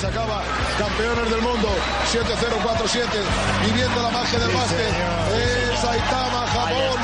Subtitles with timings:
[0.00, 0.42] se acaba.
[0.78, 1.68] Campeones del mundo,
[2.10, 3.04] 7-0-4-7,
[3.66, 4.94] viviendo la magia del básquet.
[5.34, 7.00] Es Saitama, Japón.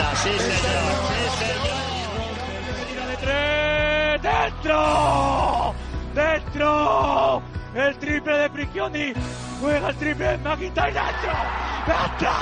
[4.22, 5.74] ¡Dentro!
[6.14, 7.42] ¡Dentro!
[7.74, 9.12] El triple de Prigioni.
[9.60, 10.92] Juega el triple de McIntyre.
[10.92, 12.32] ¡Dentro!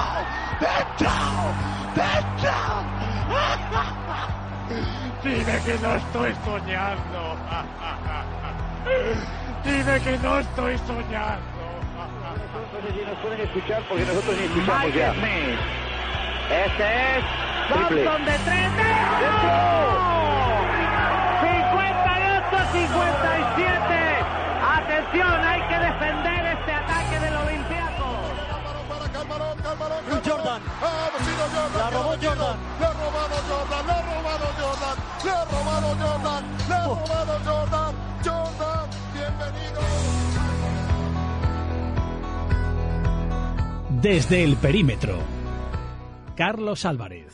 [0.60, 1.10] ¡Dentro!
[1.96, 2.54] ¡Dentro!
[3.34, 3.82] ¡Dentro!
[5.24, 7.36] Dime que no estoy soñando.
[9.64, 11.54] Dime que no estoy soñando.
[12.04, 15.12] No nos pueden escuchar porque nosotros ni escuchamos Mike ya.
[15.14, 15.58] Smith.
[16.50, 17.24] Este es
[17.68, 18.04] Triple.
[18.04, 18.68] Thompson de tres.
[18.76, 19.54] ¡Dentro!
[22.74, 23.64] 58-57.
[24.76, 28.06] Atención, hay que defender este ataque del Olympiaco.
[28.88, 30.62] Para Calmarón, Calmarón, Jordan.
[30.82, 31.78] Ah, sido Jordan.
[31.78, 32.10] La robó.
[32.20, 32.56] Jordan.
[32.80, 37.34] Le ha robado Jordan, le ha robado Jordan, le ha robado Jordan, le ha robado
[37.44, 37.92] Jordan.
[38.24, 39.03] Jordan,
[44.02, 45.18] Desde el perímetro.
[46.36, 47.32] Carlos Álvarez.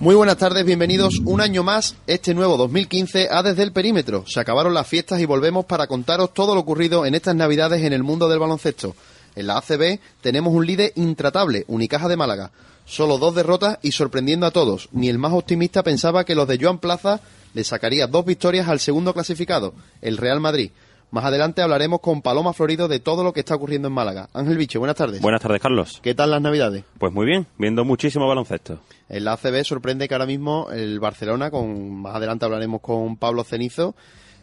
[0.00, 4.24] Muy buenas tardes, bienvenidos un año más, este nuevo 2015 a Desde el Perímetro.
[4.28, 7.92] Se acabaron las fiestas y volvemos para contaros todo lo ocurrido en estas navidades en
[7.92, 8.94] el mundo del baloncesto.
[9.34, 12.50] En la ACB tenemos un líder intratable, Unicaja de Málaga.
[12.88, 14.88] Solo dos derrotas y sorprendiendo a todos.
[14.92, 17.20] Ni el más optimista pensaba que los de Joan Plaza
[17.52, 20.70] le sacaría dos victorias al segundo clasificado, el Real Madrid.
[21.10, 24.30] Más adelante hablaremos con Paloma Florido de todo lo que está ocurriendo en Málaga.
[24.32, 25.20] Ángel Biche, buenas tardes.
[25.20, 26.00] Buenas tardes, Carlos.
[26.02, 26.84] ¿Qué tal las navidades?
[26.98, 28.80] Pues muy bien, viendo muchísimo baloncesto.
[29.10, 33.44] En la ACB sorprende que ahora mismo el Barcelona, con más adelante hablaremos con Pablo
[33.44, 33.96] Cenizo,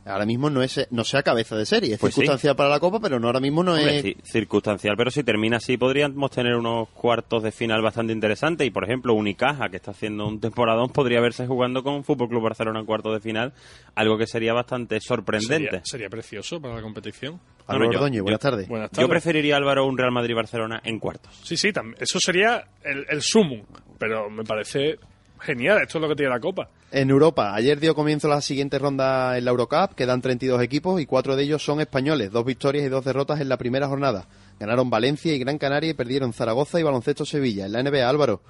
[0.05, 1.93] ahora mismo no es no sea cabeza de serie.
[1.95, 2.21] Es Pues sí.
[2.21, 4.05] circunstancial para la Copa, pero no ahora mismo no Hombre, es...
[4.05, 8.69] ci- circunstancial, pero si termina así podríamos tener unos cuartos de final bastante interesantes y
[8.71, 12.79] por ejemplo Unicaja, que está haciendo un temporadón, podría verse jugando con Fútbol Club Barcelona
[12.79, 13.53] en cuartos de final,
[13.95, 15.65] algo que sería bastante sorprendente.
[15.69, 17.39] Sería, sería precioso para la competición.
[17.67, 18.67] Álvaro Bueno, yo- buenas yo- tardes.
[18.67, 19.01] Buenas tardes.
[19.03, 21.33] Yo preferiría Álvaro un Real Madrid-Barcelona en cuartos.
[21.43, 21.69] Sí, sí,
[21.99, 23.63] eso sería el, el sumum,
[23.97, 24.99] pero me parece
[25.39, 25.81] genial.
[25.81, 26.69] Esto es lo que tiene la Copa.
[26.91, 31.05] En Europa, ayer dio comienzo la siguiente ronda en la Eurocup, quedan 32 equipos y
[31.05, 34.27] cuatro de ellos son españoles, dos victorias y dos derrotas en la primera jornada.
[34.59, 37.65] Ganaron Valencia y Gran Canaria y perdieron Zaragoza y Baloncesto Sevilla.
[37.65, 38.41] En la NBA, Álvaro,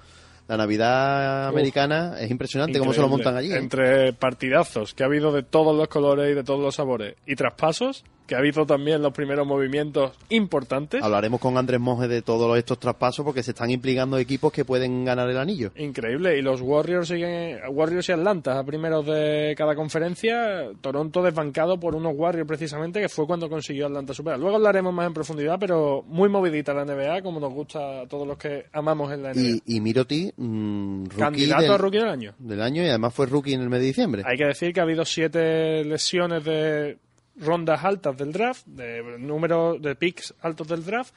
[0.47, 3.51] la Navidad americana es impresionante cómo se lo montan allí.
[3.51, 3.57] ¿eh?
[3.57, 7.35] Entre partidazos que ha habido de todos los colores y de todos los sabores y
[7.35, 11.03] traspasos, que ha habido también los primeros movimientos importantes.
[11.03, 15.05] Hablaremos con Andrés Monge de todos estos traspasos porque se están implicando equipos que pueden
[15.05, 15.71] ganar el anillo.
[15.75, 16.37] Increíble.
[16.37, 20.69] Y los Warriors siguen, Warriors y Atlanta a primeros de cada conferencia.
[20.81, 24.39] Toronto desbancado por unos Warriors precisamente, que fue cuando consiguió Atlanta superar.
[24.39, 28.27] Luego hablaremos más en profundidad, pero muy movidita la NBA, como nos gusta a todos
[28.27, 29.61] los que amamos en la NBA.
[29.65, 32.33] Y, y Miroti, mm, rookie Candidato del, a rookie del año.
[32.39, 34.23] del año y además fue rookie en el mes de diciembre.
[34.25, 36.97] Hay que decir que ha habido siete lesiones de
[37.37, 41.13] rondas altas del draft, de número de picks altos del draft,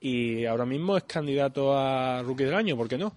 [0.00, 3.12] y ahora mismo es candidato a rookie del año, ¿por qué no?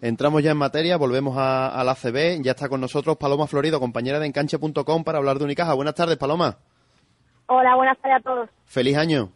[0.00, 2.42] Entramos ya en materia, volvemos a, a la CB.
[2.42, 5.74] Ya está con nosotros Paloma Florido, compañera de enganche.com para hablar de Unicaja.
[5.74, 6.58] Buenas tardes, Paloma.
[7.46, 8.50] Hola, buenas tardes a todos.
[8.64, 9.30] Feliz año.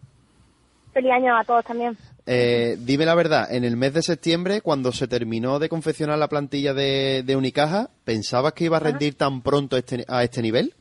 [0.93, 1.97] Feliz año a todos también.
[2.27, 6.27] Eh, dime la verdad, en el mes de septiembre, cuando se terminó de confeccionar la
[6.28, 10.75] plantilla de, de Unicaja, ¿pensabas que iba a rendir tan pronto este- a este nivel?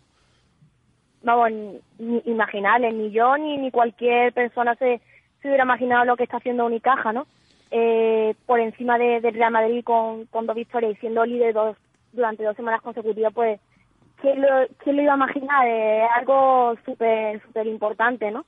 [1.25, 5.01] Vamos, ni, ni imaginable, ni yo ni, cualquier persona se,
[5.41, 7.25] se hubiera imaginado lo que está haciendo Unicaja, ¿no?
[7.71, 11.75] Eh, por encima de, del Real Madrid con, dos victorias y siendo líder dos,
[12.13, 13.59] durante dos semanas consecutivas, pues,
[14.21, 14.47] ¿quién lo,
[14.83, 15.67] quién lo iba a imaginar?
[15.67, 18.45] Es algo súper, súper importante, ¿no?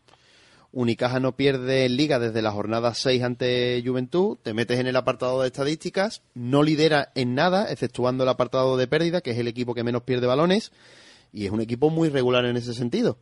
[0.71, 4.97] Unicaja no pierde en liga desde la jornada 6 ante Juventud, te metes en el
[4.97, 9.47] apartado de estadísticas, no lidera en nada, exceptuando el apartado de pérdida, que es el
[9.47, 10.71] equipo que menos pierde balones,
[11.37, 13.17] y es un equipo muy regular en ese sentido.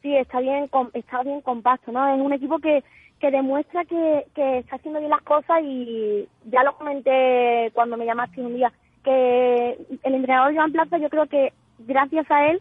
[0.00, 2.06] Sí, está bien, está bien compacto, ¿no?
[2.14, 2.84] Es un equipo que,
[3.18, 8.06] que demuestra que, que está haciendo bien las cosas y ya lo comenté cuando me
[8.06, 8.72] llamaste un día,
[9.02, 12.60] que el entrenador Joan Plaza yo creo que gracias a él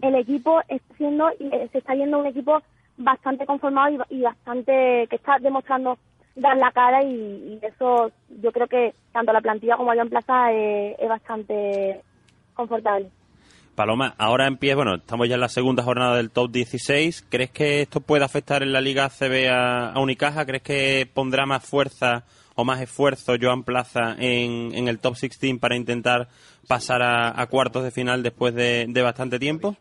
[0.00, 0.94] el equipo está
[1.38, 2.62] eh, se está viendo un equipo
[2.96, 5.98] bastante conformado y, ba- y bastante que está demostrando
[6.36, 8.10] dar la cara y, y eso
[8.40, 12.00] yo creo que tanto la plantilla como Joan Plaza eh, es bastante
[12.54, 13.10] confortable.
[13.78, 17.28] Paloma, ahora empieza, bueno, estamos ya en la segunda jornada del top 16.
[17.30, 20.44] ¿Crees que esto puede afectar en la Liga CB a, a Unicaja?
[20.46, 22.24] ¿Crees que pondrá más fuerza
[22.56, 26.26] o más esfuerzo Joan Plaza en, el top 16 para intentar
[26.66, 29.76] pasar a, cuartos de final después de, bastante tiempo?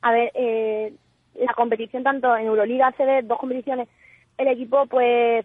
[0.00, 0.94] a ver, eh,
[1.34, 3.88] la competición tanto en Euroliga, ACB, dos competiciones,
[4.38, 5.44] el equipo pues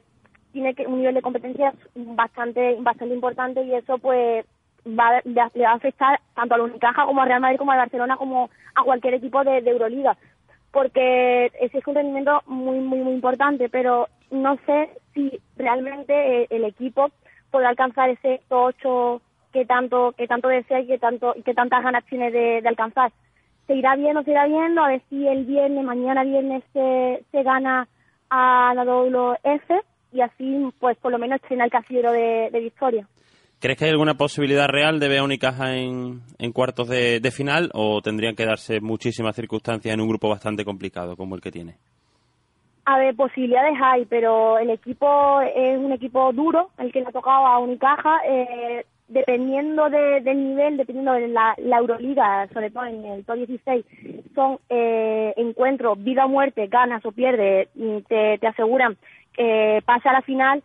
[0.53, 4.45] tiene que un nivel de competencia bastante bastante importante y eso pues
[4.85, 8.17] va, le va a afectar tanto al Unicaja como al Real Madrid como al Barcelona
[8.17, 10.17] como a cualquier equipo de, de Euroliga.
[10.71, 16.47] Porque ese es un rendimiento muy muy muy importante pero no sé si realmente eh,
[16.49, 17.11] el equipo
[17.51, 22.05] podrá alcanzar ese 8 que tanto que tanto desea y que tanto que tantas ganas
[22.05, 23.11] tiene de, alcanzar.
[23.67, 27.43] Se irá viendo se irá viendo a ver si el viernes mañana viernes se, se
[27.43, 27.87] gana
[28.29, 29.71] a la WF
[30.13, 33.07] y así pues por lo menos estrena el casillero de, de victoria
[33.61, 37.69] ¿Crees que hay alguna posibilidad real de ver a Unicaja en, cuartos de, de, final
[37.75, 41.75] o tendrían que darse muchísimas circunstancias en un grupo bastante complicado como el que tiene?
[42.85, 47.11] A ver, posibilidades hay, pero el equipo es un equipo duro, el que le ha
[47.11, 48.21] tocado a Unicaja.
[48.27, 53.35] Eh, dependiendo de, del nivel, dependiendo de la, la, Euroliga, sobre todo en el top
[53.45, 53.85] 16,
[54.33, 57.67] son eh, encuentros vida o muerte, ganas o pierdes,
[58.07, 58.97] te, te aseguran
[59.33, 60.63] que pase a la final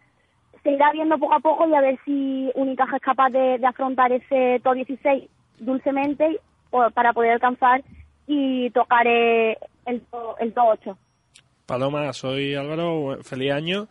[0.67, 3.67] se irá viendo poco a poco y a ver si Unicaja es capaz de, de
[3.67, 5.29] afrontar ese top 16
[5.61, 6.41] dulcemente
[6.93, 7.85] para poder alcanzar
[8.27, 10.99] y tocar el, el top 8.
[11.67, 13.87] Paloma, soy Álvaro, feliz año.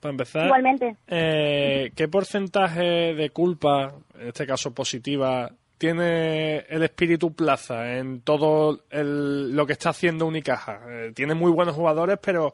[0.00, 0.96] Para empezar, Igualmente.
[1.08, 5.50] Eh, ¿qué porcentaje de culpa, en este caso positiva,
[5.80, 10.82] tiene el espíritu Plaza en todo el, lo que está haciendo Unicaja?
[10.86, 12.52] Eh, tiene muy buenos jugadores, pero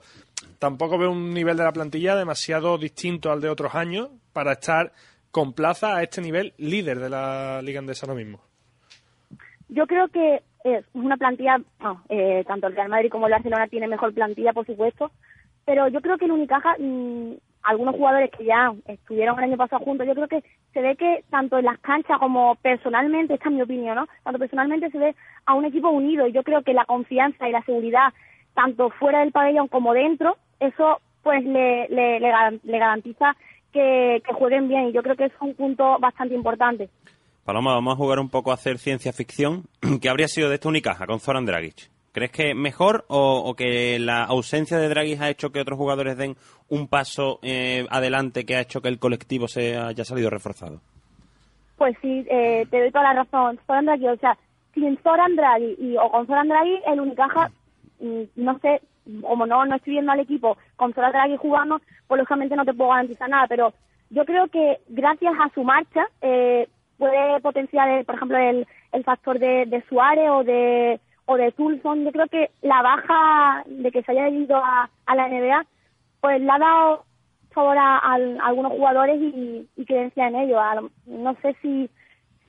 [0.61, 4.93] tampoco veo un nivel de la plantilla demasiado distinto al de otros años para estar
[5.33, 8.41] con Plaza a este nivel líder de la Liga Andesa ahora mismo.
[9.71, 11.57] Yo creo que es una plantilla,
[12.09, 15.11] eh, tanto el Real Madrid como el Barcelona tiene mejor plantilla, por supuesto,
[15.65, 17.33] pero yo creo que el Unicaja, mmm,
[17.67, 21.25] algunos jugadores que ya estuvieron el año pasado juntos, yo creo que se ve que
[21.31, 24.07] tanto en las canchas como personalmente, esta es mi opinión, ¿no?
[24.23, 25.15] Tanto personalmente se ve
[25.47, 28.13] a un equipo unido y yo creo que la confianza y la seguridad,
[28.55, 33.37] tanto fuera del pabellón como dentro, eso pues le, le, garantiza
[33.73, 36.89] que, que jueguen bien y yo creo que es un punto bastante importante.
[37.45, 39.65] Paloma, vamos a jugar un poco a hacer ciencia ficción.
[40.01, 41.96] ¿Qué habría sido de esta Unicaja con Zoran Dragic?
[42.17, 46.35] ¿Crees que mejor o, que la ausencia de Dragic ha hecho que otros jugadores den
[46.71, 50.81] un paso eh, adelante que ha hecho que el colectivo se haya salido reforzado?
[51.77, 53.61] Pues sí, eh, te doy toda la razón.
[53.67, 54.39] Zoran Dragic, o sea,
[54.73, 57.51] sin Zoran Dragic y, o con Zoran Dragic, el Unicaja,
[58.01, 58.81] mm, no sé,
[59.21, 62.73] como no, no estoy viendo al equipo con Zoran Dragic jugando, pues lógicamente no te
[62.73, 63.75] puedo garantizar nada, pero
[64.09, 66.67] yo creo que gracias a su marcha eh,
[66.97, 72.05] puede potenciar, el, por ejemplo, el, el factor de Suárez o de o de Tulson,
[72.05, 75.67] yo creo que la baja de que se haya ido a, la NBA,
[76.21, 77.05] pues le ha dado
[77.51, 77.99] favor a,
[78.45, 80.61] algunos jugadores y, y creencia en ello.
[80.61, 81.91] A, no sé si,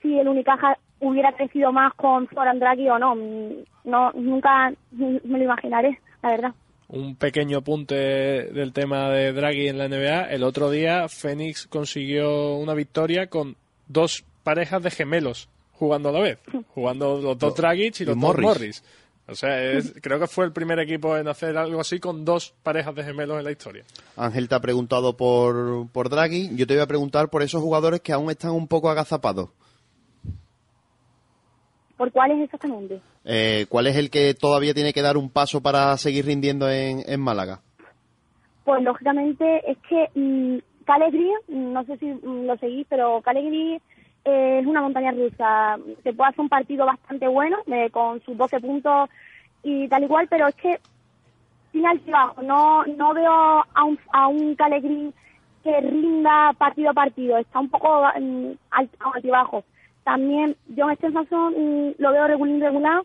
[0.00, 3.14] si el Unicaja hubiera crecido más con Zoran Draghi o no.
[3.84, 6.54] no nunca me lo imaginaré, la verdad.
[6.88, 10.30] Un pequeño apunte del tema de Draghi en la NBA.
[10.30, 13.56] El otro día Phoenix consiguió una victoria con
[13.88, 15.48] dos parejas de gemelos
[15.78, 16.38] jugando a la vez,
[16.74, 18.82] jugando los dos Dragic y los dos Morris.
[19.30, 22.54] O sea, es, creo que fue el primer equipo en hacer algo así con dos
[22.62, 23.84] parejas de gemelos en la historia.
[24.16, 28.00] Ángel te ha preguntado por, por Draghi, yo te voy a preguntar por esos jugadores
[28.00, 29.50] que aún están un poco agazapados.
[31.98, 33.00] ¿Por cuáles exactamente?
[33.24, 37.02] Eh, ¿Cuál es el que todavía tiene que dar un paso para seguir rindiendo en,
[37.06, 37.60] en Málaga?
[38.64, 43.78] Pues lógicamente es que mmm, Calegri, no sé si mmm, lo seguís, pero Calegri
[44.28, 45.78] es una montaña rusa.
[46.02, 49.10] Se puede hacer un partido bastante bueno, eh, con sus 12 puntos
[49.62, 50.80] y tal igual, pero es que
[51.72, 52.42] sin altibajo.
[52.42, 55.12] No, no veo a un, a un Calegri
[55.62, 57.36] que rinda partido a partido.
[57.38, 58.54] Está un poco um,
[59.14, 59.64] altibajo.
[60.04, 63.02] También John Stephenson um, lo veo regular, regular,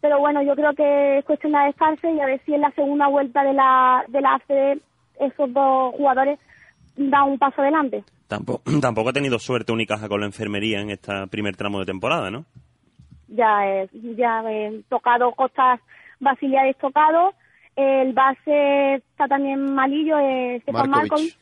[0.00, 2.72] pero bueno, yo creo que es cuestión de descarse y a ver si en la
[2.72, 4.80] segunda vuelta de la, de la ACB
[5.20, 6.38] esos dos jugadores
[6.96, 8.04] dan un paso adelante.
[8.28, 12.30] Tampoco, tampoco ha tenido suerte Unicaja con la enfermería en este primer tramo de temporada,
[12.30, 12.44] ¿no?
[13.28, 15.80] Ya, eh, ya eh, tocado Costas
[16.20, 17.34] Basiliades tocado,
[17.76, 21.36] el base está también malillo, eh, Stefan Markovic.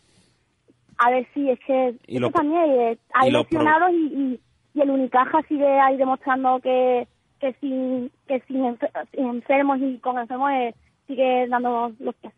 [0.99, 4.41] A ver si es que y lo, también eh, hay y lesionados y, y,
[4.75, 7.09] y, el Unicaja sigue ahí demostrando que
[7.41, 10.75] que sin que sin, enfer sin enfermos y con enfermos eh,
[11.07, 12.29] sigue dando los que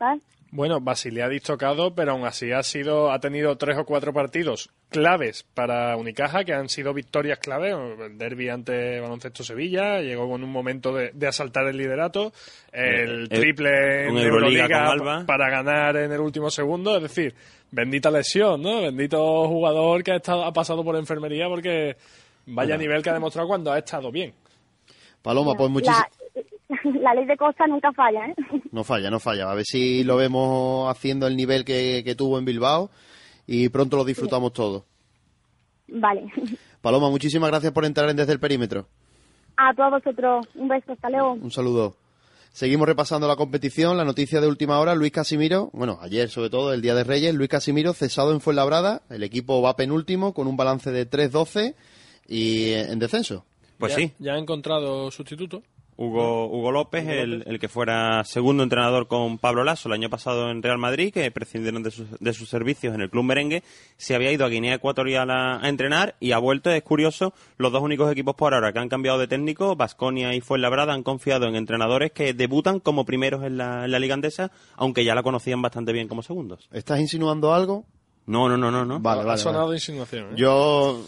[0.55, 5.47] Bueno, Basiliadis tocado, pero aún así ha sido, ha tenido tres o cuatro partidos claves
[5.55, 7.71] para Unicaja, que han sido victorias clave.
[7.71, 12.35] El derby ante Baloncesto Sevilla, llegó con un momento de, de asaltar el liderato,
[12.71, 17.35] el, el triple en Euroliga, Euroliga para ganar en el último segundo, es decir,
[17.71, 18.83] bendita lesión, ¿no?
[18.83, 21.97] Bendito jugador que ha, estado, ha pasado por enfermería porque
[22.45, 22.77] vaya bueno.
[22.77, 24.35] nivel que ha demostrado cuando ha estado bien.
[25.23, 26.09] Paloma, pues muchísimas
[27.01, 28.35] la ley de Costa nunca falla, ¿eh?
[28.71, 29.51] No falla, no falla.
[29.51, 32.91] A ver si lo vemos haciendo el nivel que, que tuvo en Bilbao
[33.47, 34.57] y pronto lo disfrutamos sí.
[34.57, 34.85] todos.
[35.89, 36.31] Vale.
[36.81, 38.87] Paloma, muchísimas gracias por entrar en Desde el Perímetro.
[39.57, 41.33] A todos vosotros, un beso, hasta luego.
[41.35, 41.97] Un saludo.
[42.53, 43.97] Seguimos repasando la competición.
[43.97, 47.35] La noticia de última hora, Luis Casimiro, bueno, ayer sobre todo, el Día de Reyes,
[47.35, 49.03] Luis Casimiro cesado en Fuenlabrada.
[49.11, 51.75] El equipo va penúltimo con un balance de 3-12
[52.29, 53.45] y en descenso.
[53.79, 55.63] Pues Ya- sí, Ya ha encontrado sustituto.
[56.03, 60.51] Hugo, Hugo López, el, el que fuera segundo entrenador con Pablo Lasso el año pasado
[60.51, 63.63] en Real Madrid, que prescindieron de sus, de sus servicios en el club merengue,
[63.97, 66.71] se había ido a Guinea Ecuatorial a, a entrenar y ha vuelto.
[66.71, 70.41] Es curioso, los dos únicos equipos por ahora que han cambiado de técnico, Basconia y
[70.41, 74.51] Fuenlabrada, han confiado en entrenadores que debutan como primeros en la, en la Liga Andesa,
[74.77, 76.69] aunque ya la conocían bastante bien como segundos.
[76.73, 77.85] ¿Estás insinuando algo?
[78.27, 78.85] No, no, no, no.
[78.85, 79.01] no.
[79.01, 79.39] Vale, ha vale.
[79.39, 79.77] sonado vale.
[79.77, 80.25] insinuación.
[80.33, 80.35] ¿eh?
[80.37, 81.01] Yo,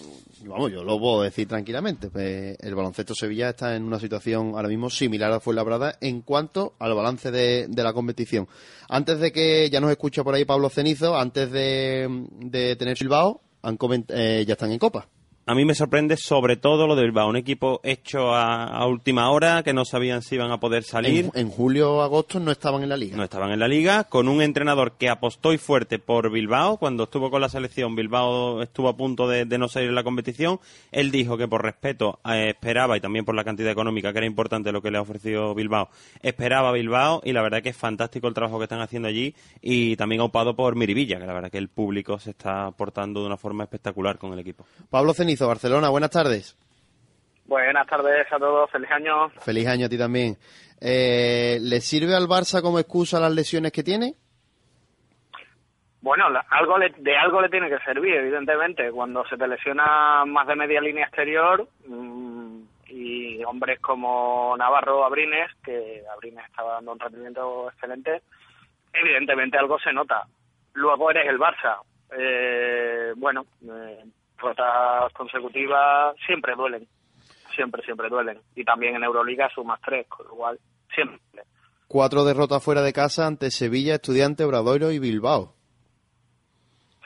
[0.50, 2.10] vamos, yo lo puedo decir tranquilamente.
[2.10, 6.74] pues, el baloncesto Sevilla está en una situación ahora mismo similar a Fuenlabrada en cuanto
[6.78, 8.46] al balance de, de la competición.
[8.88, 13.40] Antes de que ya nos escucha por ahí Pablo Cenizo, antes de, de tener Bilbao,
[13.62, 15.08] han coment- eh, ya están en Copa.
[15.46, 19.28] A mí me sorprende sobre todo lo de Bilbao, un equipo hecho a, a última
[19.30, 21.30] hora, que no sabían si iban a poder salir.
[21.34, 23.14] En, en julio o agosto no estaban en la liga.
[23.14, 26.78] No estaban en la liga, con un entrenador que apostó y fuerte por Bilbao.
[26.78, 30.02] Cuando estuvo con la selección, Bilbao estuvo a punto de, de no salir en la
[30.02, 30.60] competición.
[30.90, 34.26] Él dijo que por respeto eh, esperaba, y también por la cantidad económica, que era
[34.26, 35.90] importante lo que le ha ofrecido Bilbao,
[36.22, 37.20] esperaba a Bilbao.
[37.22, 39.34] Y la verdad que es fantástico el trabajo que están haciendo allí.
[39.60, 43.26] Y también opado por Miribilla, que la verdad que el público se está portando de
[43.26, 44.64] una forma espectacular con el equipo.
[44.88, 46.56] Pablo Barcelona, buenas tardes.
[47.46, 49.28] Buenas tardes a todos, feliz año.
[49.40, 50.36] Feliz año a ti también.
[50.80, 54.14] Eh, ¿Le sirve al Barça como excusa las lesiones que tiene?
[56.00, 58.90] Bueno, algo le- de algo le tiene que servir, evidentemente.
[58.90, 65.50] Cuando se te lesiona más de media línea exterior mm, y hombres como Navarro Abrines,
[65.64, 68.22] que Abrines estaba dando un rendimiento excelente,
[68.92, 70.24] evidentemente algo se nota.
[70.74, 71.78] Luego eres el Barça.
[72.18, 74.04] Eh, bueno, eh,
[74.38, 76.86] rotas consecutivas siempre duelen.
[77.54, 78.40] Siempre, siempre duelen.
[78.54, 80.58] Y también en Euroliga sumas tres, con lo cual
[80.94, 81.42] siempre.
[81.86, 85.54] Cuatro derrotas fuera de casa ante Sevilla, Estudiante, Obradoiro y Bilbao.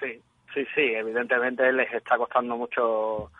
[0.00, 0.22] Sí,
[0.54, 3.30] sí, sí, evidentemente les está costando mucho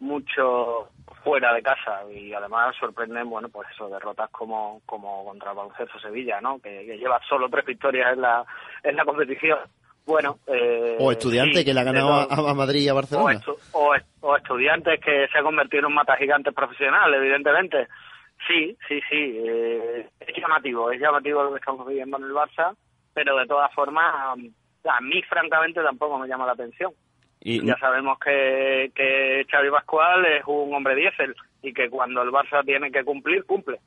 [0.00, 0.90] mucho
[1.22, 5.98] fuera de casa y además sorprenden, bueno, pues eso, derrotas como como contra el Baloncesto
[5.98, 6.58] Sevilla, ¿no?
[6.58, 8.44] Que, que lleva solo tres victorias en la
[8.82, 9.58] en la competición.
[10.06, 12.96] Bueno, eh, O Estudiante, sí, que le ha ganado a, a Madrid y a o,
[12.96, 13.40] Barcelona.
[13.40, 17.88] estu- o, est- o estudiantes que se ha convertido en un mata gigante profesional, evidentemente.
[18.46, 19.38] Sí, sí, sí.
[19.42, 22.76] eh, es llamativo, es llamativo lo que estamos viviendo en el Barça,
[23.14, 24.14] pero de todas formas,
[24.84, 26.92] a mí francamente tampoco me llama la atención.
[27.40, 32.30] Y Ya sabemos que, que Xavi Pascual es un hombre diésel y que cuando el
[32.30, 33.80] Barça tiene que cumplir, cumple.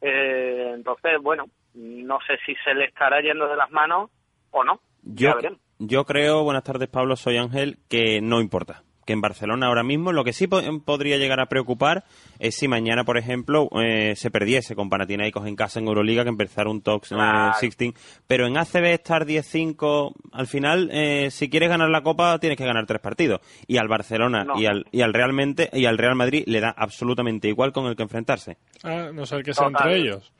[0.00, 4.10] Eh, entonces, bueno, no sé si se le estará yendo de las manos
[4.50, 4.80] o no.
[5.04, 5.32] Yo.
[5.78, 8.82] Yo creo, buenas tardes Pablo, soy Ángel, que no importa.
[9.04, 12.04] Que en Barcelona ahora mismo lo que sí po- podría llegar a preocupar
[12.38, 16.28] es si mañana, por ejemplo, eh, se perdiese con Panathinaikos en casa en Euroliga, que
[16.28, 17.46] empezara un Tox eh, Claro.
[17.60, 17.94] 16.
[18.28, 22.64] Pero en ACB estar 10-5, al final, eh, si quieres ganar la Copa, tienes que
[22.64, 23.40] ganar tres partidos.
[23.66, 24.60] Y al Barcelona No.
[24.60, 27.96] y, al, y al realmente y al Real Madrid le da absolutamente igual con el
[27.96, 28.58] que enfrentarse.
[28.84, 29.88] Ah, no ser que sea Total.
[29.88, 30.32] entre ellos.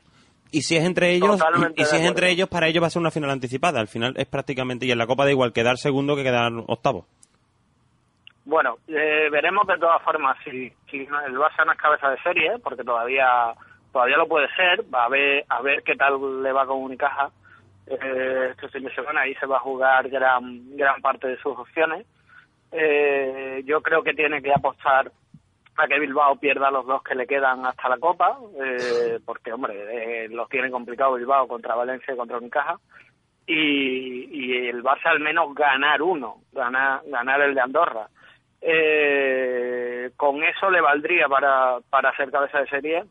[0.53, 2.87] Y si es entre ellos, Totalmente y, y si es entre ellos, para ellos va
[2.87, 3.79] a ser una final anticipada.
[3.79, 7.07] Al final es prácticamente, y en la Copa da igual quedar segundo que quedar octavo.
[8.45, 12.59] Bueno, eh, veremos de todas formas si, si el Barça no es cabeza de serie,
[12.61, 13.55] porque todavía
[13.91, 14.83] todavía lo puede ser.
[14.93, 17.31] Va a ver a ver qué tal le va con Unicaja
[17.87, 19.21] eh, este fin de semana.
[19.21, 22.05] Ahí se va a jugar gran gran parte de sus opciones.
[22.71, 25.11] Eh, yo creo que tiene que apostar
[25.77, 29.73] a que Bilbao pierda los dos que le quedan hasta la Copa, eh, porque hombre
[30.23, 32.77] eh, los tiene complicado Bilbao contra Valencia y contra Unicaja.
[33.45, 38.07] Y, y el Barça al menos ganar uno, ganar, ganar el de Andorra.
[38.61, 43.03] Eh, con eso le valdría para, para ser cabeza de serie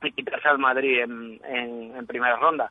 [0.00, 2.70] y quitarse al Madrid en, en, en primera ronda.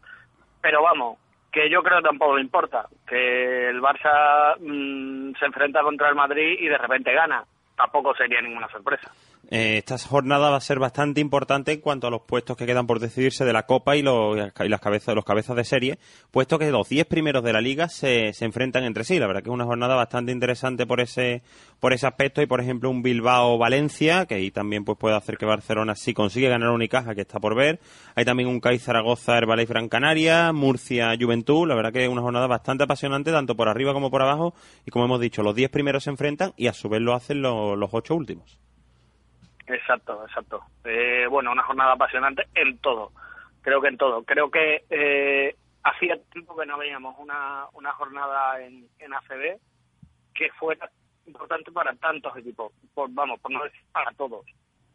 [0.61, 1.17] Pero vamos,
[1.53, 6.15] que yo creo que tampoco le importa, que el Barça mm, se enfrenta contra el
[6.15, 7.45] Madrid y de repente gana.
[7.75, 9.11] Tampoco sería ninguna sorpresa.
[9.49, 12.87] Eh, esta jornada va a ser bastante importante en cuanto a los puestos que quedan
[12.87, 15.99] por decidirse de la Copa y, los, y las cabezas, los cabezas de serie,
[16.31, 19.19] puesto que los 10 primeros de la Liga se, se enfrentan entre sí.
[19.19, 21.43] La verdad que es una jornada bastante interesante por ese
[21.83, 25.45] por ese aspecto y, por ejemplo, un Bilbao-Valencia, que ahí también pues, puede hacer que
[25.45, 27.81] Barcelona sí consigue ganar Unicaja, que está por ver.
[28.15, 31.67] Hay también un CAI Zaragoza, Herbalife Gran Canaria, Murcia, Juventud.
[31.67, 34.53] La verdad que es una jornada bastante apasionante, tanto por arriba como por abajo.
[34.85, 37.41] Y como hemos dicho, los 10 primeros se enfrentan y a su vez lo hacen
[37.41, 38.57] los, los 8 últimos.
[39.67, 40.63] Exacto, exacto.
[40.83, 43.11] Eh, bueno, una jornada apasionante en todo.
[43.61, 44.23] Creo que en todo.
[44.23, 49.59] Creo que eh, hacía tiempo que no veíamos una, una jornada en, en ACB
[50.33, 50.89] que fuera
[51.25, 54.45] importante para tantos equipos, por, vamos, por no decir para todos.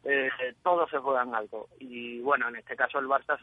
[0.04, 0.30] Eh,
[0.62, 3.38] todos se juegan algo y bueno, en este caso el Barça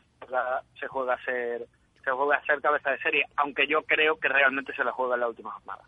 [0.80, 1.68] se juega, a ser
[2.04, 5.16] se juega a ser cabeza de serie, aunque yo creo que realmente se la juega
[5.16, 5.84] en la última jornada.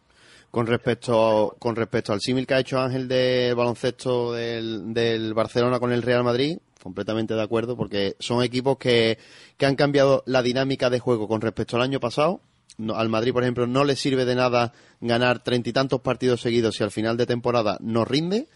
[0.51, 5.79] Con respecto, con respecto al símil que ha hecho Ángel del baloncesto del, del Barcelona
[5.79, 9.17] con el Real Madrid, completamente de acuerdo, porque son equipos que,
[9.57, 12.39] que han cambiado la dinámica de juego con respecto al año pasado.
[12.77, 16.41] No- al Madrid, por ejemplo, no le sirve de nada ganar treinta y tantos partidos
[16.41, 18.47] seguidos si al final de temporada no rinde.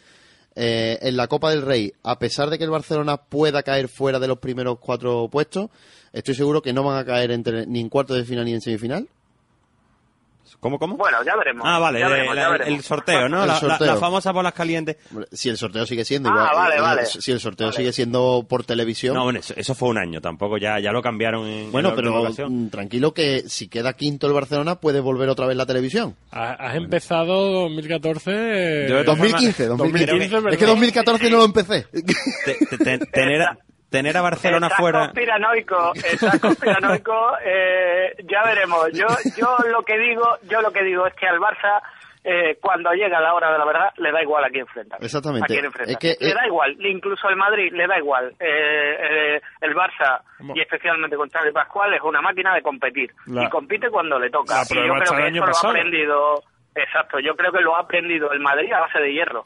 [0.56, 4.20] Eh, en la Copa del Rey, a pesar de que el Barcelona pueda caer fuera
[4.20, 5.70] de los primeros cuatro puestos,
[6.14, 8.62] estoy seguro que no van a caer entre, ni en cuartos de final ni en
[8.62, 9.08] semifinal.
[10.60, 10.98] ¿Cómo, cómo?
[10.98, 11.64] Bueno, ya veremos.
[11.66, 12.78] Ah, vale, ya el- veremos, ya el, veremos.
[12.80, 13.42] el sorteo, ¿no?
[13.42, 13.88] El La, la- sorteo.
[13.88, 14.98] la famosa bolas calientes.
[15.32, 17.06] Si el sorteo sigue siendo Ah, igual, vale, eh, vale.
[17.06, 17.78] si el sorteo Vale.
[17.78, 21.02] sigue siendo por televisión, No, bueno, eso, eso fue un año, tampoco ya, ya lo
[21.02, 22.66] cambiaron en en bueno, la pero ocasión.
[22.66, 26.16] mm, tranquilo que si queda quinto el Barcelona puede volver otra vez la televisión.
[26.32, 28.32] Ha- Has empezado 2014.
[28.32, 30.06] eh, Yo de todas 2015, 2015.
[30.12, 30.68] 2015, es que ¿verdad?
[30.68, 31.86] 2014 no lo empecé.
[31.92, 33.58] Te- te- te- tener, a,
[33.92, 35.00] tener a Barcelona Estás fuera.
[35.02, 37.14] conspiranoico, estás conspiranoico,
[37.46, 38.88] eh, ya veremos.
[38.94, 39.06] Yo,
[39.38, 41.82] yo lo que digo, yo lo que digo es que al Barça,
[42.24, 44.98] eh, cuando llega la hora de la verdad, le da igual a quién enfrenta.
[45.02, 45.46] Exactamente.
[45.46, 45.92] A quién enfrenta.
[45.92, 48.34] Es que, le eh, da igual, incluso el Madrid le da igual.
[48.40, 50.22] Eh, eh, el Barça,
[50.56, 53.12] y especialmente con Xavi Pascual, es una máquina de competir.
[53.28, 54.56] La- y compite cuando le toca.
[54.56, 56.44] La Y yo creo está que eso lo ha aprendido,
[56.76, 59.44] exacto, yo creo que lo ha aprendido el Madrid a base de hierro.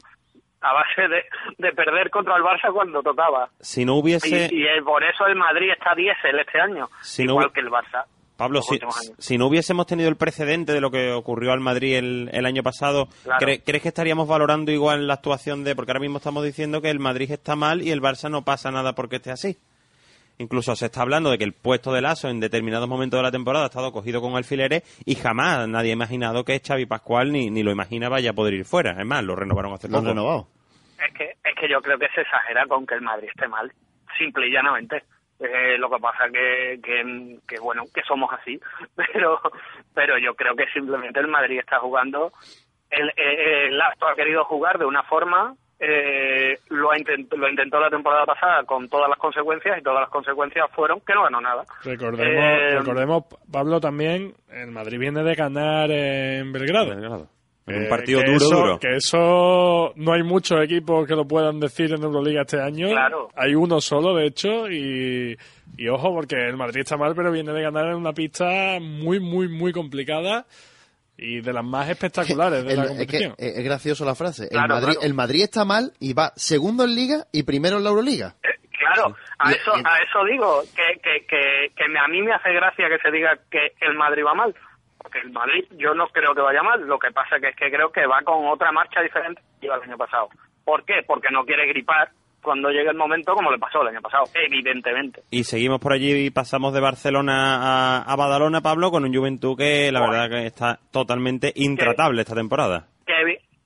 [0.60, 1.22] A base de,
[1.58, 3.50] de perder contra el Barça cuando tocaba.
[3.60, 4.48] Si no hubiese.
[4.50, 7.68] Y, y, eh, por eso el Madrid está 10 este año, Si igual que el
[7.70, 8.04] Barça.
[8.36, 8.78] Pablo, si,
[9.18, 12.62] si no hubiésemos tenido el precedente de lo que ocurrió al Madrid el, el año
[12.62, 13.46] pasado, Claro.
[13.46, 15.74] ¿cre- ¿crees que estaríamos valorando igual la actuación de.?
[15.74, 18.70] Porque ahora mismo estamos diciendo que el Madrid está mal y el Barça no pasa
[18.70, 19.56] nada porque esté así.
[20.38, 23.30] Incluso se está hablando de que el puesto de Lazo en determinados momentos de la
[23.30, 27.48] temporada ha estado cogido con alfileres y jamás nadie ha imaginado que Xavi Pascual ni,
[27.48, 29.00] ni lo imagina vaya a poder ir fuera.
[29.00, 30.10] Es más, lo renovaron hace lo han poco.
[30.12, 30.48] renovado.
[31.04, 33.70] Es que, es que yo creo que se exagera con que el Madrid esté mal,
[34.18, 35.02] simple y llanamente.
[35.38, 38.58] Eh, lo que pasa que, que, que, bueno, que somos así,
[38.96, 39.38] pero,
[39.94, 42.32] pero yo creo que simplemente el Madrid está jugando,
[42.90, 47.50] el, eh, el Lazo ha querido jugar de una forma, eh, lo, ha intent- lo
[47.50, 51.24] intentó la temporada pasada con todas las consecuencias y todas las consecuencias fueron que no
[51.24, 51.64] ganó nada.
[51.84, 56.88] Recordemos, Eh, recordemos, Pablo, también, el Madrid viene de ganar en Belgrado.
[56.94, 57.28] Belgrado.
[57.66, 58.78] En un Eh, partido que duro, eso- duro.
[58.78, 62.88] Que eso no hay muchos equipos que lo puedan decir en Euroliga este año.
[62.88, 63.28] Claro.
[63.34, 65.36] Hay uno solo, de hecho, y,
[65.76, 69.18] y ojo, porque el Madrid está mal, pero viene de ganar en una pista muy,
[69.18, 70.46] muy, muy complicada
[71.18, 73.34] y de las más espectaculares de El- la es que competición.
[73.38, 74.48] es gracioso la frase.
[74.48, 75.06] Claro, el, Madrid, claro.
[75.06, 78.34] el Madrid está mal y va segundo en Liga y primero en la Euroliga.
[78.44, 78.48] Eh,
[78.78, 82.32] Claro, a Y- eso, y- a eso digo, que, que, que, que a mí me
[82.32, 84.54] hace gracia que se diga que el Madrid va mal.
[85.22, 87.90] El Madrid yo no creo que vaya mal, lo que pasa que es que creo
[87.90, 90.28] que va con otra marcha diferente que iba el año pasado.
[90.64, 91.02] ¿Por qué?
[91.06, 92.10] Porque no quiere gripar
[92.42, 95.22] cuando llegue el momento como le pasó el año pasado, evidentemente.
[95.30, 97.56] Y seguimos por allí y pasamos de Barcelona
[97.98, 102.34] a, a Badalona, Pablo, con un Juventud que la verdad que está totalmente intratable esta
[102.34, 102.86] temporada.
[103.06, 103.14] Qué,